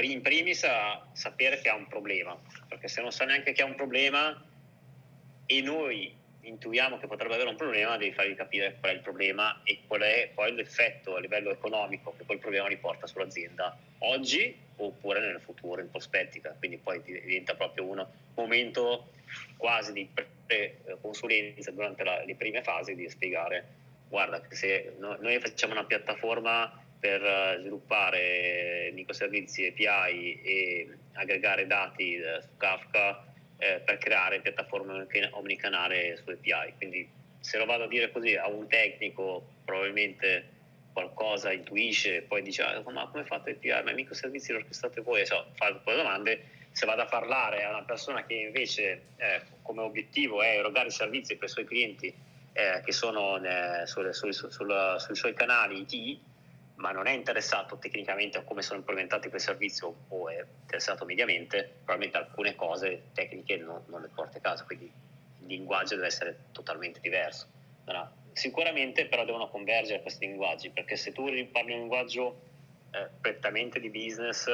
[0.00, 3.66] in primis a sapere che ha un problema, perché se non sa neanche che ha
[3.66, 4.44] un problema
[5.46, 6.14] e noi
[6.48, 10.00] intuiamo che potrebbe avere un problema, devi fargli capire qual è il problema e qual
[10.00, 15.80] è poi l'effetto a livello economico che quel problema riporta sull'azienda oggi oppure nel futuro,
[15.80, 16.54] in prospettica.
[16.58, 19.10] Quindi poi diventa proprio un momento
[19.56, 20.08] quasi di
[21.00, 27.22] consulenza durante la, le prime fasi di spiegare guarda se noi facciamo una piattaforma per
[27.22, 33.27] eh, sviluppare microservizi API e aggregare dati eh, su Kafka
[33.58, 36.74] eh, per creare piattaforme omnicanale su API.
[36.76, 37.08] Quindi
[37.40, 40.56] se lo vado a dire così a un tecnico probabilmente
[40.92, 43.82] qualcosa intuisce, poi dice ah, ma come fate API?
[43.84, 45.26] Ma i microservizi li orchestrate voi?
[45.26, 46.56] So, fa un domande.
[46.72, 51.36] Se vado a parlare a una persona che invece eh, come obiettivo è erogare servizi
[51.36, 52.14] per i suoi clienti
[52.52, 56.18] eh, che sono eh, sulle, sul, sul, sul, sui suoi canali IT,
[56.78, 61.80] ma non è interessato tecnicamente a come sono implementati quei servizi o, è interessato mediamente,
[61.84, 66.38] probabilmente alcune cose tecniche non, non, le porta a casa, quindi il linguaggio deve essere
[66.52, 67.46] totalmente diverso.
[67.86, 68.12] No?
[68.32, 72.40] Sicuramente però devono convergere questi linguaggi, perché se tu parli un linguaggio
[72.92, 74.46] eh, prettamente di business,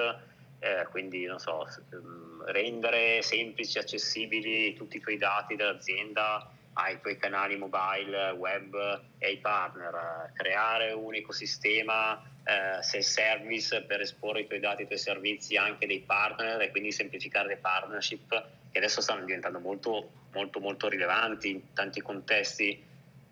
[0.61, 7.17] eh, quindi non so, mm, rendere semplici, accessibili tutti i tuoi dati dell'azienda, ai tuoi
[7.17, 8.75] canali mobile, web
[9.19, 14.99] e ai partner, creare un ecosistema eh, self-service per esporre i tuoi dati, i tuoi
[14.99, 20.61] servizi anche dei partner e quindi semplificare le partnership che adesso stanno diventando molto, molto,
[20.61, 22.83] molto rilevanti in tanti contesti.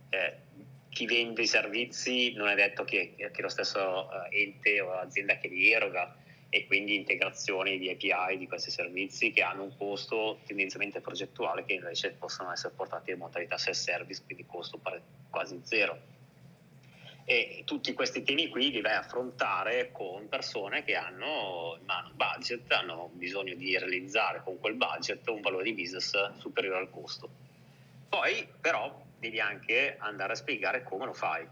[0.08, 0.36] Eh,
[0.88, 5.38] chi vende i servizi non è detto che, che lo stesso eh, ente o azienda
[5.38, 6.14] che li eroga
[6.54, 11.72] e quindi integrazioni di API di questi servizi che hanno un costo tendenzialmente progettuale che
[11.72, 14.78] invece possono essere portati in modalità self-service, quindi costo
[15.30, 15.98] quasi zero.
[17.24, 22.08] E tutti questi temi qui li vai a affrontare con persone che hanno in mano
[22.08, 26.90] un budget, hanno bisogno di realizzare con quel budget un valore di business superiore al
[26.90, 27.30] costo.
[28.10, 31.48] Poi però devi anche andare a spiegare come lo fai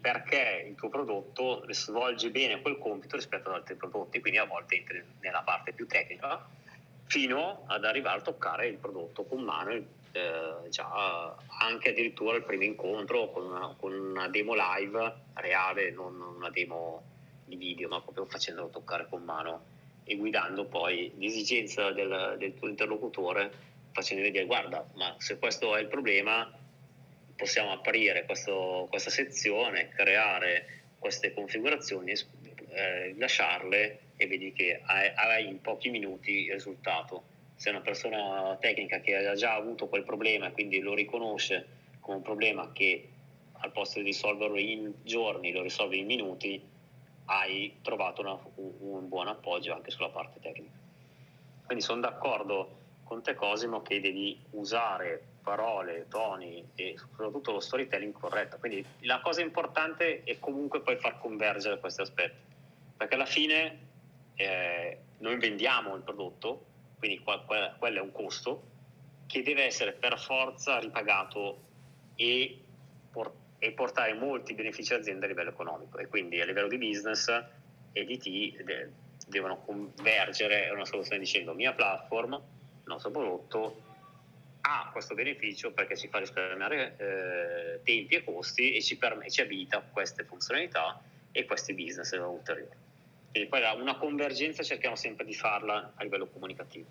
[0.00, 4.76] perché il tuo prodotto svolge bene quel compito rispetto ad altri prodotti, quindi a volte
[4.76, 6.46] entri nella parte più tecnica
[7.04, 12.64] fino ad arrivare a toccare il prodotto con mano, eh, già anche addirittura il primo
[12.64, 17.02] incontro con una, con una, demo live reale, non una demo
[17.44, 22.68] di video, ma proprio facendolo toccare con mano e guidando poi l'esigenza del, del tuo
[22.68, 23.50] interlocutore,
[23.92, 26.50] facendogli dire guarda, ma se questo è il problema,
[27.38, 32.12] possiamo aprire questo, questa sezione, creare queste configurazioni,
[32.70, 37.22] eh, lasciarle e vedi che hai, in pochi minuti il risultato.
[37.54, 41.66] Se una persona tecnica che ha già avuto quel problema e quindi lo riconosce
[42.00, 43.08] come un problema che
[43.60, 46.60] al posto di risolverlo in giorni lo risolve in minuti,
[47.26, 50.76] hai trovato una, un, un buon appoggio anche sulla parte tecnica.
[51.66, 58.12] Quindi sono d'accordo con te Cosimo che devi usare parole, toni e soprattutto lo storytelling
[58.12, 58.58] corretto.
[58.58, 62.54] Quindi la cosa importante è comunque poi far convergere questi aspetti,
[62.96, 63.86] perché alla fine
[64.34, 66.66] eh, noi vendiamo il prodotto,
[66.98, 68.62] quindi qua, qua, quello è un costo
[69.26, 71.62] che deve essere per forza ripagato
[72.14, 72.62] e,
[73.10, 77.28] por- e portare molti benefici all'azienda a livello economico e quindi a livello di business
[77.92, 78.90] e di T de-
[79.26, 83.87] devono convergere una soluzione dicendo mia platform, il nostro prodotto
[84.68, 89.40] ha questo beneficio perché ci fa risparmiare eh, tempi e costi e ci, perm- ci
[89.40, 91.00] abilita queste funzionalità
[91.32, 92.76] e questi business ulteriori.
[93.30, 96.86] Quindi poi una convergenza cerchiamo sempre di farla a livello comunicativo.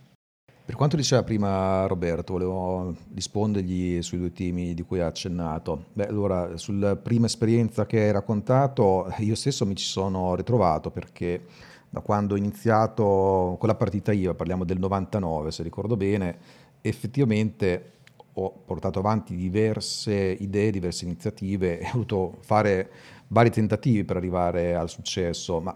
[0.66, 5.86] Per quanto diceva prima Roberto, volevo rispondergli sui due temi di cui ha accennato.
[5.94, 11.46] Beh, allora, sulla prima esperienza che hai raccontato, io stesso mi ci sono ritrovato perché
[11.90, 16.38] da quando ho iniziato con la partita IVA, parliamo del 99 se ricordo bene,
[16.82, 17.92] effettivamente
[18.34, 22.92] ho portato avanti diverse idee, diverse iniziative ho dovuto fare
[23.28, 25.76] vari tentativi per arrivare al successo, ma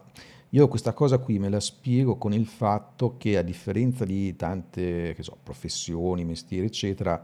[0.54, 5.16] io questa cosa qui me la spiego con il fatto che a differenza di tante
[5.20, 7.24] so, professioni, mestieri, eccetera,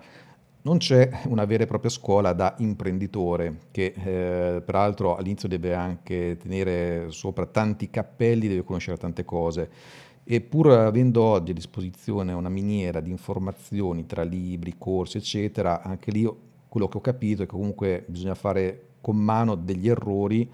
[0.61, 6.37] non c'è una vera e propria scuola da imprenditore che eh, peraltro all'inizio deve anche
[6.37, 9.69] tenere sopra tanti cappelli, deve conoscere tante cose
[10.29, 16.11] e pur avendo oggi a disposizione una miniera di informazioni tra libri, corsi, eccetera, anche
[16.11, 16.29] lì
[16.67, 20.49] quello che ho capito è che comunque bisogna fare con mano degli errori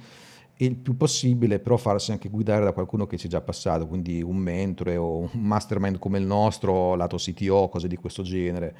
[0.56, 3.88] e il più possibile però farsi anche guidare da qualcuno che ci è già passato,
[3.88, 8.76] quindi un mentore o un mastermind come il nostro, lato CTO, cose di questo genere,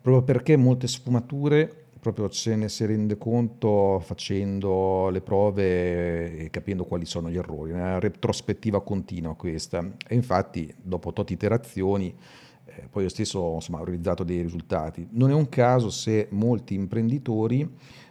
[0.00, 6.84] proprio perché molte sfumature proprio ce ne si rende conto facendo le prove e capendo
[6.84, 12.12] quali sono gli errori, una retrospettiva continua questa e infatti dopo tot iterazioni
[12.64, 15.06] eh, poi io stesso insomma, ho realizzato dei risultati.
[15.12, 17.68] Non è un caso se molti imprenditori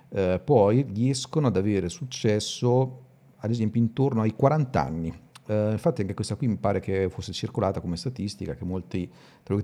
[0.08, 3.00] eh, poi riescono ad avere successo
[3.40, 5.14] ad esempio intorno ai 40 anni.
[5.52, 9.12] Uh, infatti anche questa qui mi pare che fosse circolata come statistica, che molti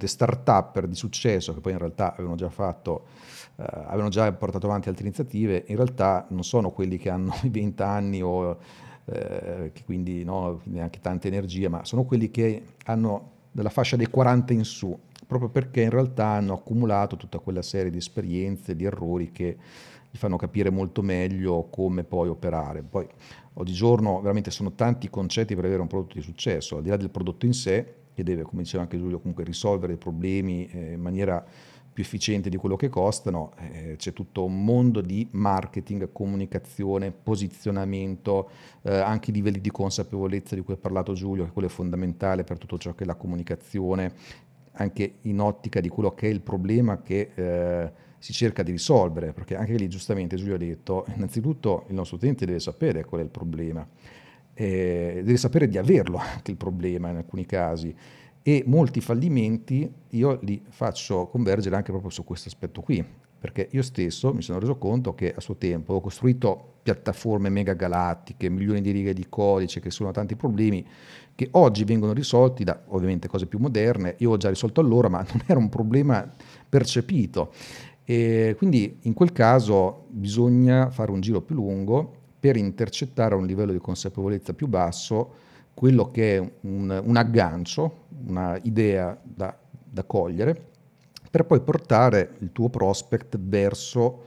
[0.03, 3.05] start-up di successo, che poi in realtà avevano già fatto,
[3.55, 7.49] uh, avevano già portato avanti altre iniziative, in realtà non sono quelli che hanno i
[7.49, 8.57] 20 anni o uh,
[9.05, 14.51] che quindi no, neanche tanta energia, ma sono quelli che hanno della fascia dei 40
[14.51, 19.31] in su, proprio perché in realtà hanno accumulato tutta quella serie di esperienze, di errori
[19.31, 19.57] che
[20.11, 22.81] gli fanno capire molto meglio come poi operare.
[22.81, 23.07] Poi
[23.57, 27.09] oggigiorno veramente sono tanti concetti per avere un prodotto di successo, al di là del
[27.09, 31.01] prodotto in sé, che deve, come diceva anche Giulio, comunque risolvere i problemi eh, in
[31.01, 31.45] maniera
[31.97, 38.49] più efficiente di quello che costano, eh, c'è tutto un mondo di marketing, comunicazione, posizionamento,
[38.83, 42.43] eh, anche i livelli di consapevolezza di cui ha parlato Giulio, che quello è fondamentale
[42.43, 44.13] per tutto ciò che è la comunicazione,
[44.73, 47.91] anche in ottica di quello che è il problema che eh,
[48.27, 52.45] si cerca di risolvere, perché anche lì giustamente Giulio ha detto, innanzitutto il nostro utente
[52.45, 53.87] deve sapere qual è il problema,
[54.53, 57.95] eh, deve sapere di averlo anche il problema in alcuni casi
[58.41, 63.01] e molti fallimenti io li faccio convergere anche proprio su questo aspetto qui,
[63.39, 67.75] perché io stesso mi sono reso conto che a suo tempo ho costruito piattaforme mega
[67.75, 70.85] galattiche, milioni di righe di codice che sono tanti problemi
[71.33, 75.25] che oggi vengono risolti da ovviamente cose più moderne, io ho già risolto allora, ma
[75.31, 76.29] non era un problema
[76.67, 77.53] percepito
[78.09, 83.45] e quindi in quel caso bisogna fare un giro più lungo per intercettare a un
[83.45, 85.33] livello di consapevolezza più basso
[85.73, 90.69] quello che è un, un aggancio, una idea da, da cogliere,
[91.29, 94.23] per poi portare il tuo prospect verso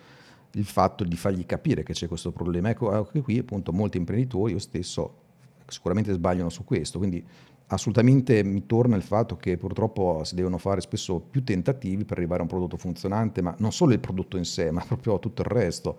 [0.52, 2.68] il fatto di fargli capire che c'è questo problema.
[2.68, 5.14] Ecco, anche qui appunto molti imprenditori, io stesso,
[5.66, 7.24] sicuramente sbagliano su questo, quindi
[7.70, 12.40] assolutamente mi torna il fatto che purtroppo si devono fare spesso più tentativi per arrivare
[12.40, 15.48] a un prodotto funzionante, ma non solo il prodotto in sé, ma proprio tutto il
[15.48, 15.98] resto.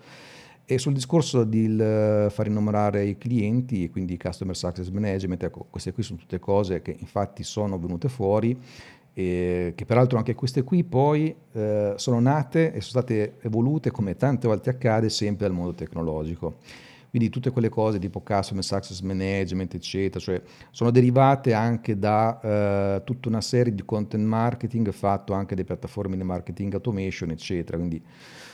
[0.65, 6.03] E sul discorso di far innamorare i clienti, quindi customer success management, ecco, queste qui
[6.03, 8.57] sono tutte cose che infatti sono venute fuori
[9.13, 14.15] e che peraltro anche queste qui poi eh, sono nate e sono state evolute come
[14.15, 16.55] tante volte accade sempre dal mondo tecnologico.
[17.12, 20.41] Quindi tutte quelle cose tipo customer success management, eccetera, cioè
[20.72, 26.16] sono derivate anche da eh, tutta una serie di content marketing fatto anche da piattaforme
[26.16, 27.76] di marketing automation, eccetera.
[27.76, 28.01] Quindi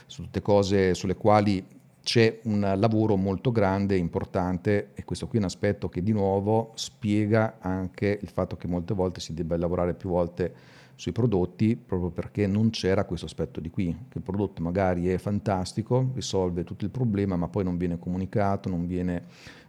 [0.08, 1.64] sono tutte cose sulle quali
[2.02, 6.14] c'è un lavoro molto grande e importante e questo qui è un aspetto che di
[6.14, 10.54] nuovo spiega anche il fatto che molte volte si debba lavorare più volte
[10.98, 15.18] sui prodotti proprio perché non c'era questo aspetto di qui, che il prodotto magari è
[15.20, 19.24] fantastico, risolve tutto il problema, ma poi non viene comunicato, non viene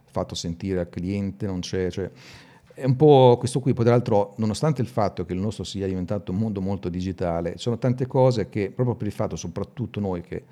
[0.05, 1.91] fatto sentire al cliente, non c'è...
[1.91, 2.11] Cioè,
[2.72, 5.87] è un po' questo qui, poi tra l'altro, nonostante il fatto che il nostro sia
[5.87, 10.01] diventato un mondo molto digitale, ci sono tante cose che proprio per il fatto, soprattutto
[10.01, 10.45] noi che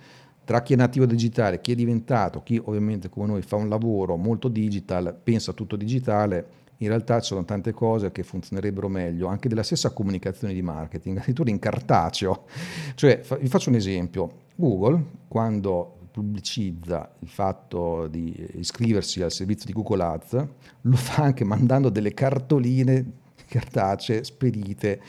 [0.44, 4.16] tra chi è nativo digitale, chi è diventato, chi ovviamente come noi fa un lavoro
[4.16, 6.46] molto digital, pensa tutto digitale,
[6.78, 11.18] in realtà ci sono tante cose che funzionerebbero meglio, anche della stessa comunicazione di marketing,
[11.18, 12.44] addirittura in cartaceo.
[12.94, 14.44] Cioè, vi faccio un esempio.
[14.54, 20.46] Google, quando pubblicizza il fatto di iscriversi al servizio di Google Ads,
[20.82, 25.00] lo fa anche mandando delle cartoline cartacee spedite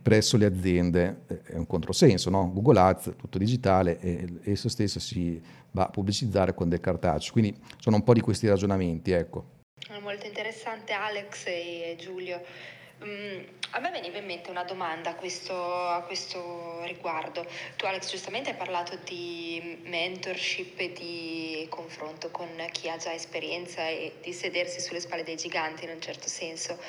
[0.00, 1.22] presso le aziende.
[1.44, 2.50] È un controsenso, no?
[2.52, 5.40] Google Ads, tutto digitale, e esso stesso si
[5.70, 7.32] va a pubblicizzare con del cartaceo.
[7.32, 9.54] Quindi sono un po' di questi ragionamenti, ecco.
[10.00, 12.42] Molto interessante Alex e Giulio.
[13.04, 13.40] Mm,
[13.72, 17.46] a me veniva in mente una domanda a questo, a questo, riguardo.
[17.76, 23.86] Tu Alex giustamente hai parlato di mentorship e di confronto con chi ha già esperienza
[23.86, 26.80] e di sedersi sulle spalle dei giganti in un certo senso,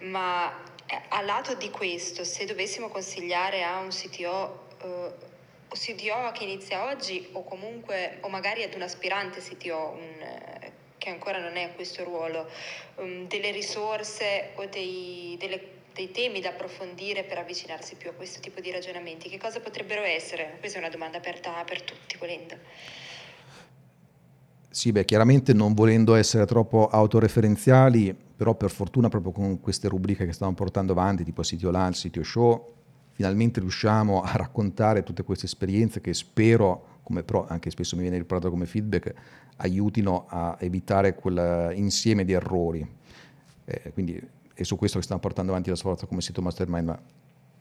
[0.00, 5.34] ma eh, a lato di questo, se dovessimo consigliare a un CTO eh,
[5.68, 10.65] CTO che inizia oggi o comunque o magari ad un aspirante CTO un, eh,
[11.06, 12.48] che ancora non è questo ruolo,
[12.96, 15.60] um, delle risorse o dei, delle,
[15.94, 19.28] dei temi da approfondire per avvicinarsi più a questo tipo di ragionamenti?
[19.28, 20.56] Che cosa potrebbero essere?
[20.58, 22.56] Questa è una domanda aperta per tutti, volendo.
[24.68, 30.26] Sì, beh, chiaramente non volendo essere troppo autoreferenziali, però per fortuna proprio con queste rubriche
[30.26, 32.74] che stiamo portando avanti, tipo Sitio Lunch, Sitio Show,
[33.12, 38.18] finalmente riusciamo a raccontare tutte queste esperienze che spero come però anche spesso mi viene
[38.18, 39.14] riportato come feedback,
[39.58, 42.84] aiutino a evitare quell'insieme di errori.
[43.64, 44.20] Eh, quindi
[44.52, 47.00] è su questo che stiamo portando avanti la sforzo come sito mastermind, ma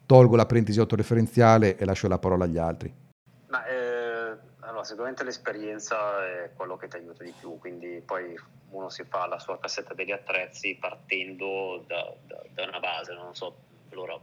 [0.07, 2.91] tolgo la parentesi autoreferenziale e lascio la parola agli altri.
[3.49, 8.35] Ma, eh, allora, sicuramente l'esperienza è quello che ti aiuta di più, quindi poi
[8.71, 13.35] uno si fa la sua cassetta degli attrezzi partendo da, da, da una base, non
[13.35, 13.55] so,
[13.91, 14.19] allora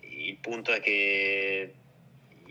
[0.00, 1.74] il punto è che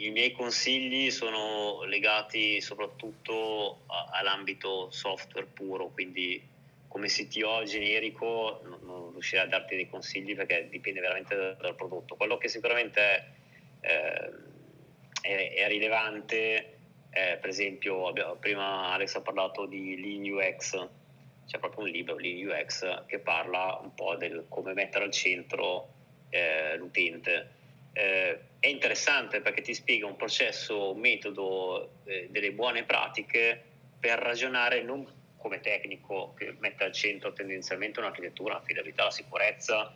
[0.05, 6.49] i miei consigli sono legati soprattutto a, all'ambito software puro, quindi
[6.87, 11.75] come CTO generico non, non, riuscirei a darti dei consigli perché dipende veramente dal, dal
[11.75, 12.15] prodotto.
[12.15, 13.25] Quello che sicuramente è,
[13.81, 14.31] eh,
[15.21, 16.77] è, è rilevante,
[17.09, 20.87] è, per esempio, abbiamo, prima Alex ha parlato di Lean UX,
[21.45, 25.93] c'è proprio un libro, Lean UX, che parla un po' del come mettere al centro
[26.29, 27.59] eh, l'utente
[27.93, 33.59] eh, è interessante perché ti spiega un processo, un metodo, eh, delle buone pratiche
[33.99, 35.03] per ragionare non
[35.37, 39.91] come tecnico che mette al centro tendenzialmente un'architettura, l'affidabilità, la sicurezza,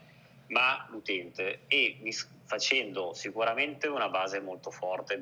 [0.47, 1.59] ma l'utente.
[1.67, 1.99] E
[2.45, 5.19] facendo sicuramente una base molto forte,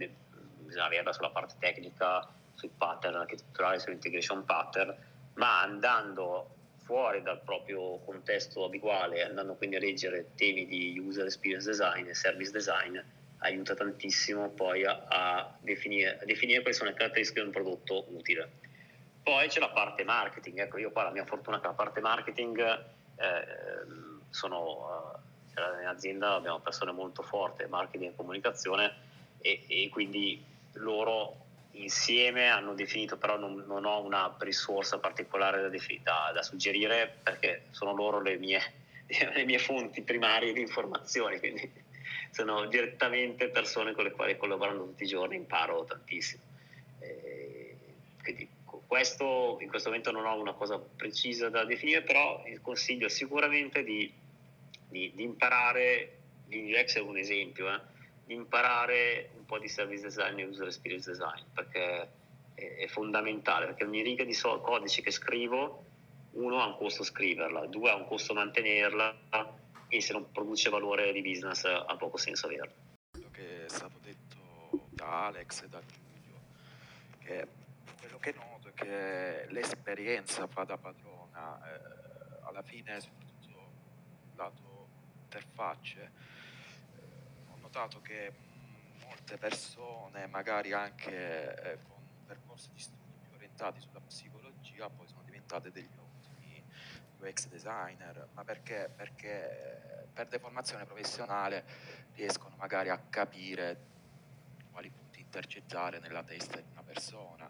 [0.60, 4.96] bisogna averla sulla parte tecnica, sui pattern architetturali, sull'integration pattern,
[5.34, 11.70] ma andando fuori dal proprio contesto abituale, andando quindi a leggere temi di user experience
[11.70, 12.98] design e service design,
[13.44, 18.06] aiuta tantissimo poi a, a, definire, a definire, quali sono le caratteristiche di un prodotto
[18.10, 18.52] utile.
[19.22, 22.02] Poi c'è la parte marketing, ecco io qua la mia fortuna è che la parte
[22.02, 22.60] marketing
[23.16, 23.46] eh,
[24.30, 25.22] sono,
[25.56, 28.94] eh, in azienda abbiamo persone molto forti, marketing e comunicazione
[29.40, 31.42] e, e quindi loro
[31.74, 37.66] insieme hanno definito, però non, non ho una risorsa particolare da, da, da, suggerire perché
[37.72, 38.62] sono loro le mie,
[39.34, 41.83] le mie fonti primarie di informazioni, quindi
[42.34, 46.42] sono direttamente persone con le quali collaborando tutti i giorni, imparo tantissimo.
[47.00, 47.76] Eh,
[48.24, 48.50] quindi
[48.88, 53.84] questo, in questo momento non ho una cosa precisa da definire, però il consiglio sicuramente
[53.84, 54.12] di,
[54.90, 56.18] di, di imparare,
[56.48, 57.80] l'UX è un esempio, eh,
[58.26, 62.10] di imparare un po' di service design e user experience design perché
[62.56, 65.86] è, è fondamentale perché ogni riga di so- codice che scrivo
[66.32, 69.16] uno ha un costo scriverla, due ha un costo mantenerla
[69.94, 72.74] e se non produce valore di business ha poco senso averla.
[73.12, 76.42] Quello che è stato detto da Alex e da Giulio,
[77.20, 77.48] che
[78.00, 83.72] quello che noto è che l'esperienza fa da padrona, eh, alla fine soprattutto
[84.36, 84.88] lato
[85.22, 86.12] interfacce,
[87.62, 88.34] notato che
[89.06, 95.22] molte persone, magari anche eh, con percorsi di studi più orientati sulla psicologia, poi sono
[95.24, 95.96] diventate degli
[97.24, 98.92] UX designer, ma perché?
[98.96, 101.64] Perché per deformazione professionale
[102.14, 103.92] riescono magari a capire
[104.72, 107.50] quali punti intercettare nella testa di una persona.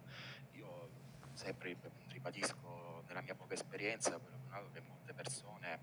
[0.52, 0.90] Io
[1.34, 1.76] sempre
[2.10, 5.80] ribadisco nella mia poca esperienza quello che ho notato che molte persone,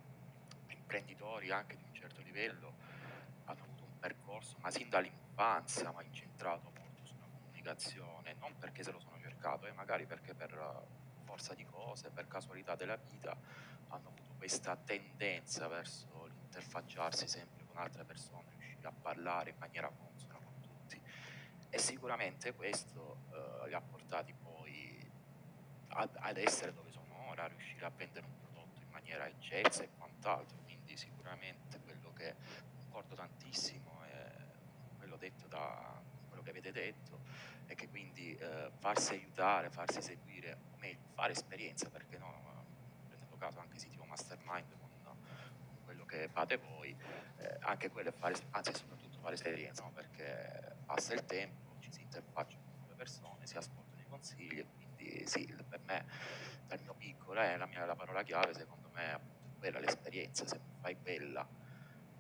[0.69, 2.91] imprenditori anche di un certo livello,
[4.01, 9.67] percorso, ma sin dall'infanzia, ma incentrato molto sulla comunicazione, non perché se lo sono cercato,
[9.67, 10.87] eh, magari perché per
[11.25, 13.37] forza di cose, per casualità della vita,
[13.91, 19.89] hanno avuto questa tendenza verso l'interfacciarsi sempre con altre persone, riuscire a parlare in maniera
[19.89, 21.01] consona con tutti.
[21.69, 25.09] E sicuramente questo eh, li ha portati poi
[25.89, 29.83] ad, ad, essere dove sono ora, a riuscire a vendere un prodotto in maniera eccelsa
[29.83, 30.59] e quant'altro.
[30.65, 32.35] Quindi sicuramente quello che
[32.77, 34.33] concordo tantissimo è
[34.99, 37.21] quello detto da quello che avete detto
[37.67, 42.60] e che quindi eh, farsi aiutare, farsi seguire, o meglio, fare esperienza, perché no,
[43.41, 44.89] caso anche siti mastermind con,
[45.85, 46.95] quello che fate voi,
[47.39, 49.91] eh, anche quello è fare, anzi soprattutto fare esperienza, no?
[49.91, 55.27] perché passa il tempo, ci si interfaccia con nuove persone, si ascoltano i consigli quindi
[55.27, 56.07] sì, per me,
[56.67, 60.47] dal mio piccolo, è la, mia, la parola chiave secondo me è appunto quella, l'esperienza,
[60.47, 61.45] se fai quella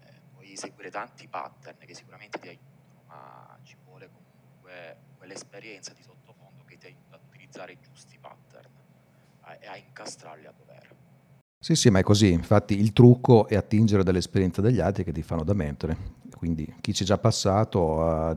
[0.00, 6.02] eh, puoi seguire tanti pattern che sicuramente ti aiutano, ma ci vuole comunque quell'esperienza di
[6.02, 8.78] sottofondo che ti aiuta ad utilizzare i giusti pattern
[9.60, 11.09] e a incastrarli a dovere.
[11.62, 12.32] Sì, sì, ma è così.
[12.32, 15.94] Infatti il trucco è attingere dall'esperienza degli altri che ti fanno da mentore.
[16.34, 18.34] Quindi chi ci è già passato ha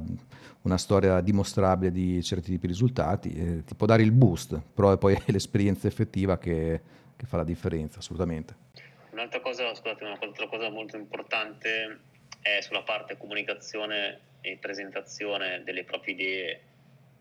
[0.63, 4.91] una storia dimostrabile di certi tipi di risultati, eh, ti può dare il boost, però
[4.91, 6.81] è poi l'esperienza effettiva che,
[7.15, 8.55] che fa la differenza, assolutamente.
[9.11, 11.99] Un'altra cosa, scusate, un'altra cosa molto importante
[12.41, 16.61] è sulla parte comunicazione e presentazione delle proprie idee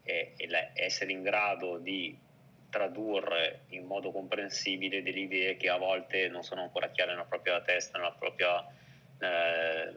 [0.02, 2.18] e, e essere in grado di
[2.72, 7.60] tradurre in modo comprensibile delle idee che a volte non sono ancora chiare nella propria
[7.60, 8.66] testa, nella propria,
[9.20, 9.92] eh,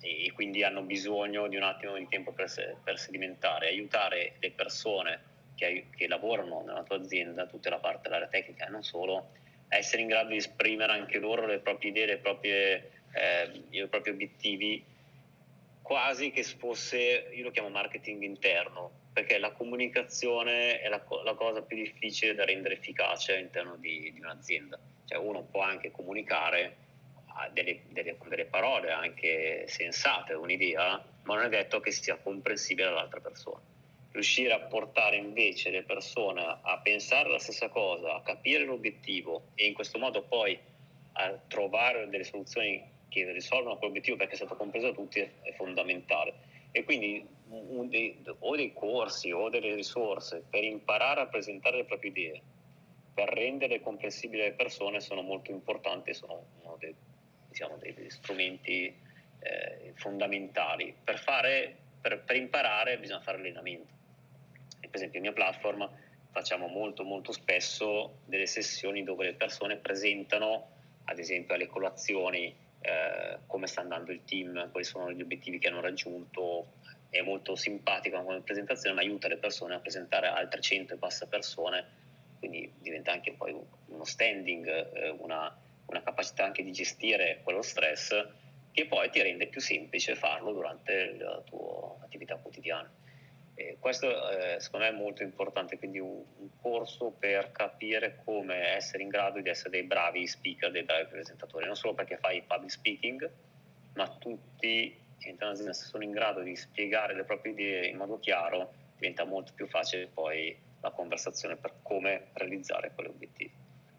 [0.00, 2.50] e quindi hanno bisogno di un attimo di tempo per,
[2.82, 5.20] per sedimentare, aiutare le persone
[5.54, 9.30] che, che, lavorano nella tua azienda, tutta la parte dell'area tecnica e non solo,
[9.68, 13.86] a essere in grado di esprimere anche loro le proprie idee, le proprie, eh, i
[13.86, 14.84] propri obiettivi
[15.80, 21.62] quasi che fosse, io lo chiamo marketing interno, perché la comunicazione è la, la cosa
[21.62, 24.78] più difficile da rendere efficace all'interno di, di un'azienda.
[25.04, 26.76] Cioè uno può anche comunicare
[27.52, 33.20] delle, delle, delle, parole anche sensate, un'idea, ma non è detto che sia comprensibile all'altra
[33.20, 33.60] persona.
[34.12, 39.66] Riuscire a portare invece le persone a pensare la stessa cosa, a capire l'obiettivo e
[39.66, 40.58] in questo modo poi
[41.12, 46.48] a trovare delle soluzioni che risolvono quell'obiettivo perché è stato compreso da tutti è fondamentale.
[46.72, 47.24] E quindi
[47.88, 52.42] dei, o dei corsi o delle risorse per imparare a presentare le proprie idee,
[53.12, 56.94] per rendere comprensibili alle persone sono molto importanti, sono uno dei,
[57.48, 58.94] diciamo, degli strumenti
[59.40, 60.94] eh, fondamentali.
[61.02, 63.92] Per, fare, per, per imparare bisogna fare allenamento.
[64.80, 65.88] E per esempio, in mia platform
[66.30, 70.68] facciamo molto molto spesso delle sessioni dove le persone presentano
[71.04, 75.68] ad esempio alle colazioni eh, come sta andando il team, quali sono gli obiettivi che
[75.68, 76.78] hanno raggiunto.
[77.10, 81.26] È molto simpatica come presentazione, ma aiuta le persone a presentare altre 100 e passa
[81.26, 81.84] persone,
[82.38, 83.54] quindi diventa anche poi
[83.86, 85.54] uno standing, eh, una,
[85.86, 88.14] una capacità anche di gestire quello stress
[88.72, 92.90] che poi ti rende più semplice farlo durante la tua attività quotidiana.
[93.54, 98.74] E questo eh, secondo me è molto importante, quindi un, un, corso per capire come
[98.74, 102.42] essere in grado di essere dei bravi speaker, dei bravi presentatori, non solo perché fai
[102.42, 103.30] public speaking,
[103.94, 109.24] ma tutti se sono in grado di spiegare le proprie idee in modo chiaro, diventa
[109.24, 113.52] molto più facile poi la conversazione per come realizzare quegli obiettivi.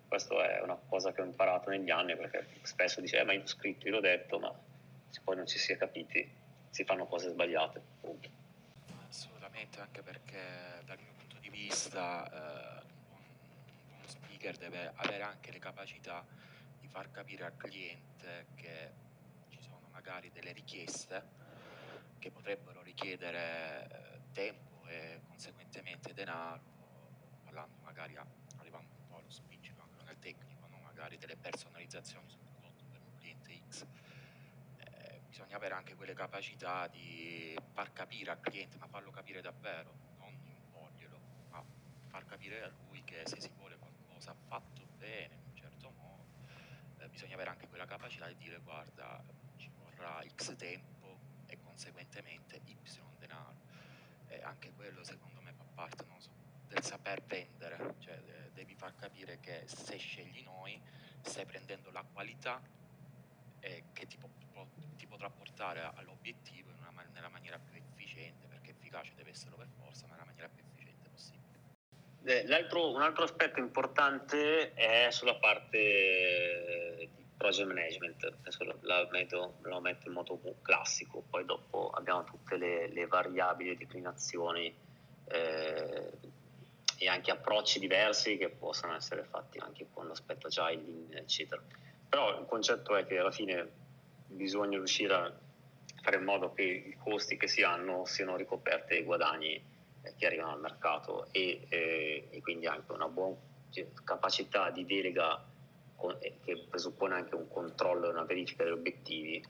[0.08, 3.44] Questa è una cosa che ho imparato negli anni perché spesso dice, eh, ma io
[3.44, 4.54] ho scritto, io l'ho detto, ma
[5.08, 6.30] se poi non ci si è capiti
[6.70, 7.82] si fanno cose sbagliate.
[8.02, 8.40] Punto
[9.12, 10.40] assolutamente, anche perché
[10.86, 13.24] dal mio punto di vista eh, un,
[13.98, 16.26] uno speaker deve avere anche le capacità
[16.80, 18.48] di far capire al cliente
[20.12, 21.24] magari delle richieste
[22.20, 26.62] che potrebbero richiedere eh, tempo e conseguentemente denaro,
[27.46, 28.26] parlando magari a,
[28.58, 30.80] arrivando un po' allo specifico anche nel tecnico, no?
[30.84, 33.86] magari delle personalizzazioni sul prodotto per un cliente X
[35.30, 40.38] bisogna avere anche quelle capacità di far capire al cliente, ma farlo capire davvero, non
[40.44, 41.20] imporglielo,
[41.52, 41.64] ma
[42.08, 46.26] far capire a lui che se si vuole qualcosa fatto bene, in un certo modo,
[46.98, 49.24] eh, bisogna avere anche quella capacità di dire guarda,
[50.02, 52.76] vorrà X tempo e conseguentemente Y
[53.20, 53.70] denaro.
[54.28, 56.30] E anche quello secondo me fa parte so,
[56.68, 58.20] del saper vendere, cioè
[58.54, 60.82] devi far capire che se scegli noi
[61.22, 62.60] stai prendendo la qualità
[63.60, 64.30] eh, che ti, po-
[64.96, 70.08] ti, potrà portare all'obiettivo una, nella maniera più efficiente, perché efficace deve essere per forza,
[70.08, 71.60] ma nella maniera più efficiente possibile.
[72.24, 78.34] Eh, l'altro, un altro aspetto importante è sulla parte di project management,
[78.82, 84.72] la metto, la metto in modo classico, poi dopo abbiamo tutte le, le variabili, declinazioni
[85.26, 86.12] eh,
[87.00, 91.60] e anche approcci diversi che possono essere fatti anche con l'aspetto agile, eccetera.
[92.08, 93.68] Però il concetto è che alla fine
[94.28, 95.34] bisogna riuscire a
[96.04, 99.56] fare in modo che i costi che si hanno siano ricoperti dai guadagni
[100.04, 103.36] eh, che arrivano al mercato e, eh, e quindi anche una buona
[104.04, 105.51] capacità di delega
[106.44, 109.44] che presuppone anche un controllo e una verifica degli obiettivi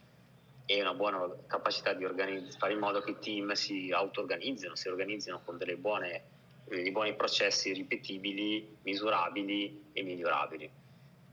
[0.66, 4.88] e una buona capacità di organizz- fare in modo che i team si auto-organizzino, si
[4.88, 6.24] organizzino con delle buone,
[6.66, 10.72] dei buoni processi ripetibili, misurabili e migliorabili.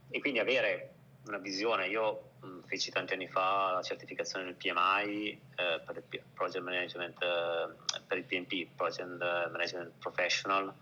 [0.09, 0.93] E quindi avere
[1.27, 6.21] una visione, io mh, feci tanti anni fa la certificazione del PMI eh, per il
[6.33, 9.07] Project Management, eh, per il PMP, Project
[9.51, 10.73] Management Professional, mh,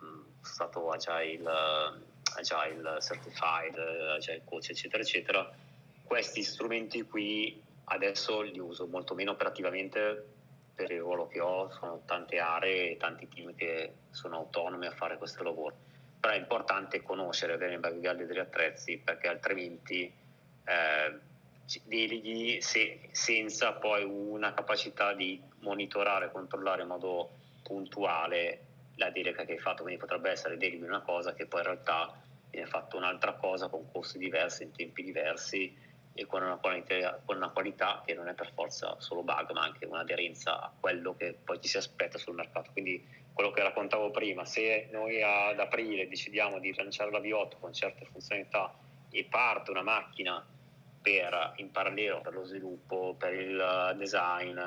[0.00, 5.52] sono stato Agile, Agile Certified, Agile Coach, eccetera, eccetera
[6.10, 10.24] questi strumenti qui adesso li uso molto meno operativamente
[10.74, 14.90] per il ruolo che ho, sono tante aree e tanti team che sono autonomi a
[14.90, 15.76] fare questo lavoro.
[16.18, 20.12] Però è importante conoscere bene il background degli attrezzi perché altrimenti
[20.64, 21.18] eh,
[21.84, 27.30] deleghi se, senza poi una capacità di monitorare e controllare in modo
[27.62, 28.64] puntuale
[29.00, 29.82] la delega che hai fatto.
[29.82, 33.90] Quindi potrebbe essere deleghi una cosa che poi in realtà viene fatta un'altra cosa con
[33.90, 35.76] costi diversi, in tempi diversi
[36.12, 39.62] e con una, qualità, con una qualità che non è per forza solo bug, ma
[39.62, 42.70] anche un'aderenza a quello che poi ci si aspetta sul mercato.
[42.72, 47.72] Quindi quello che raccontavo prima, se noi ad aprile decidiamo di lanciare la V8 con
[47.72, 48.74] certe funzionalità
[49.10, 50.44] e parte una macchina
[51.00, 54.60] per, in parallelo per lo sviluppo, per il design,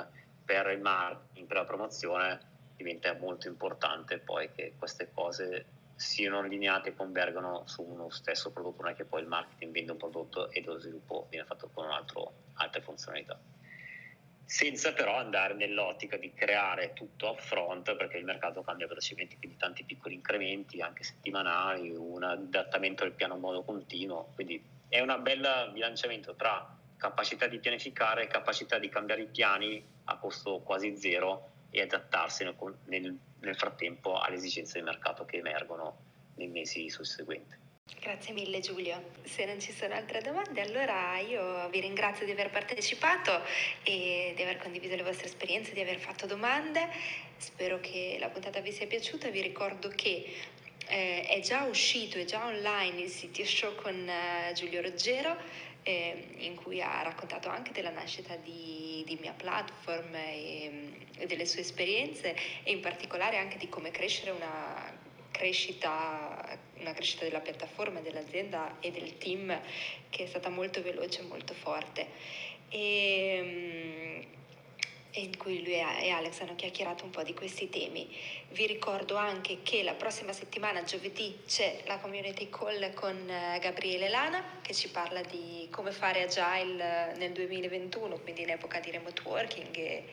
[0.44, 2.53] per il marketing, per la promozione,
[2.84, 5.66] diventa molto importante poi che queste cose
[5.96, 9.92] siano allineate e convergono su uno stesso prodotto, non è che poi il marketing vende
[9.94, 13.40] un prodotto e lo sviluppo viene fatto con altro, altre funzionalità.
[14.46, 19.86] Senza però andare nell'ottica di creare tutto upfront perché il mercato cambia velocemente, quindi tanti
[19.86, 25.72] piccoli incrementi, anche settimanali, un adattamento del piano in modo continuo, quindi è un bel
[25.72, 31.53] bilanciamento tra capacità di pianificare e capacità di cambiare i piani a costo quasi zero
[31.74, 35.98] e adattarsi nel, nel, frattempo alle esigenze del mercato che emergono
[36.36, 37.56] nei mesi susseguenti.
[38.00, 39.12] Grazie mille Giulio.
[39.24, 43.42] Se non ci sono altre domande, allora io vi ringrazio di aver partecipato
[43.82, 46.88] e di aver condiviso le vostre esperienze, di aver fatto domande.
[47.38, 49.30] Spero che la puntata vi sia piaciuta.
[49.30, 50.32] Vi ricordo che
[50.88, 56.36] eh, è già uscito, è già online il CTO Show con uh, Giulio Roggero eh,
[56.40, 61.62] in cui ha raccontato anche della nascita di, di Mia Platform e, e, delle sue
[61.62, 68.80] esperienze e in particolare anche di come crescere una crescita, una crescita della piattaforma, dell'azienda
[68.80, 69.60] e del team
[70.10, 72.08] che è stata molto veloce e molto forte.
[72.70, 74.28] E,
[75.16, 78.10] in cui lui e Alex hanno chiacchierato un po' di questi temi.
[78.50, 84.10] Vi ricordo anche che la prossima settimana, giovedì, c'è la community call con eh, Gabriele
[84.10, 89.22] Lana che ci parla di come fare agile nel 2021, quindi in epoca di remote
[89.26, 90.06] working e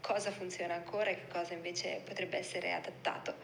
[0.00, 3.34] cosa funziona ancora e che cosa invece potrebbe essere adattato.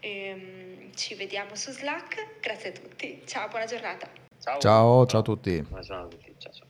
[0.00, 4.08] Ehm, ci vediamo su Slack, grazie a tutti, ciao, buona giornata.
[4.40, 5.60] Ciao, ciao, ciao a tutti.
[5.60, 6.69] Buona giornata a tutti, ciao ciao.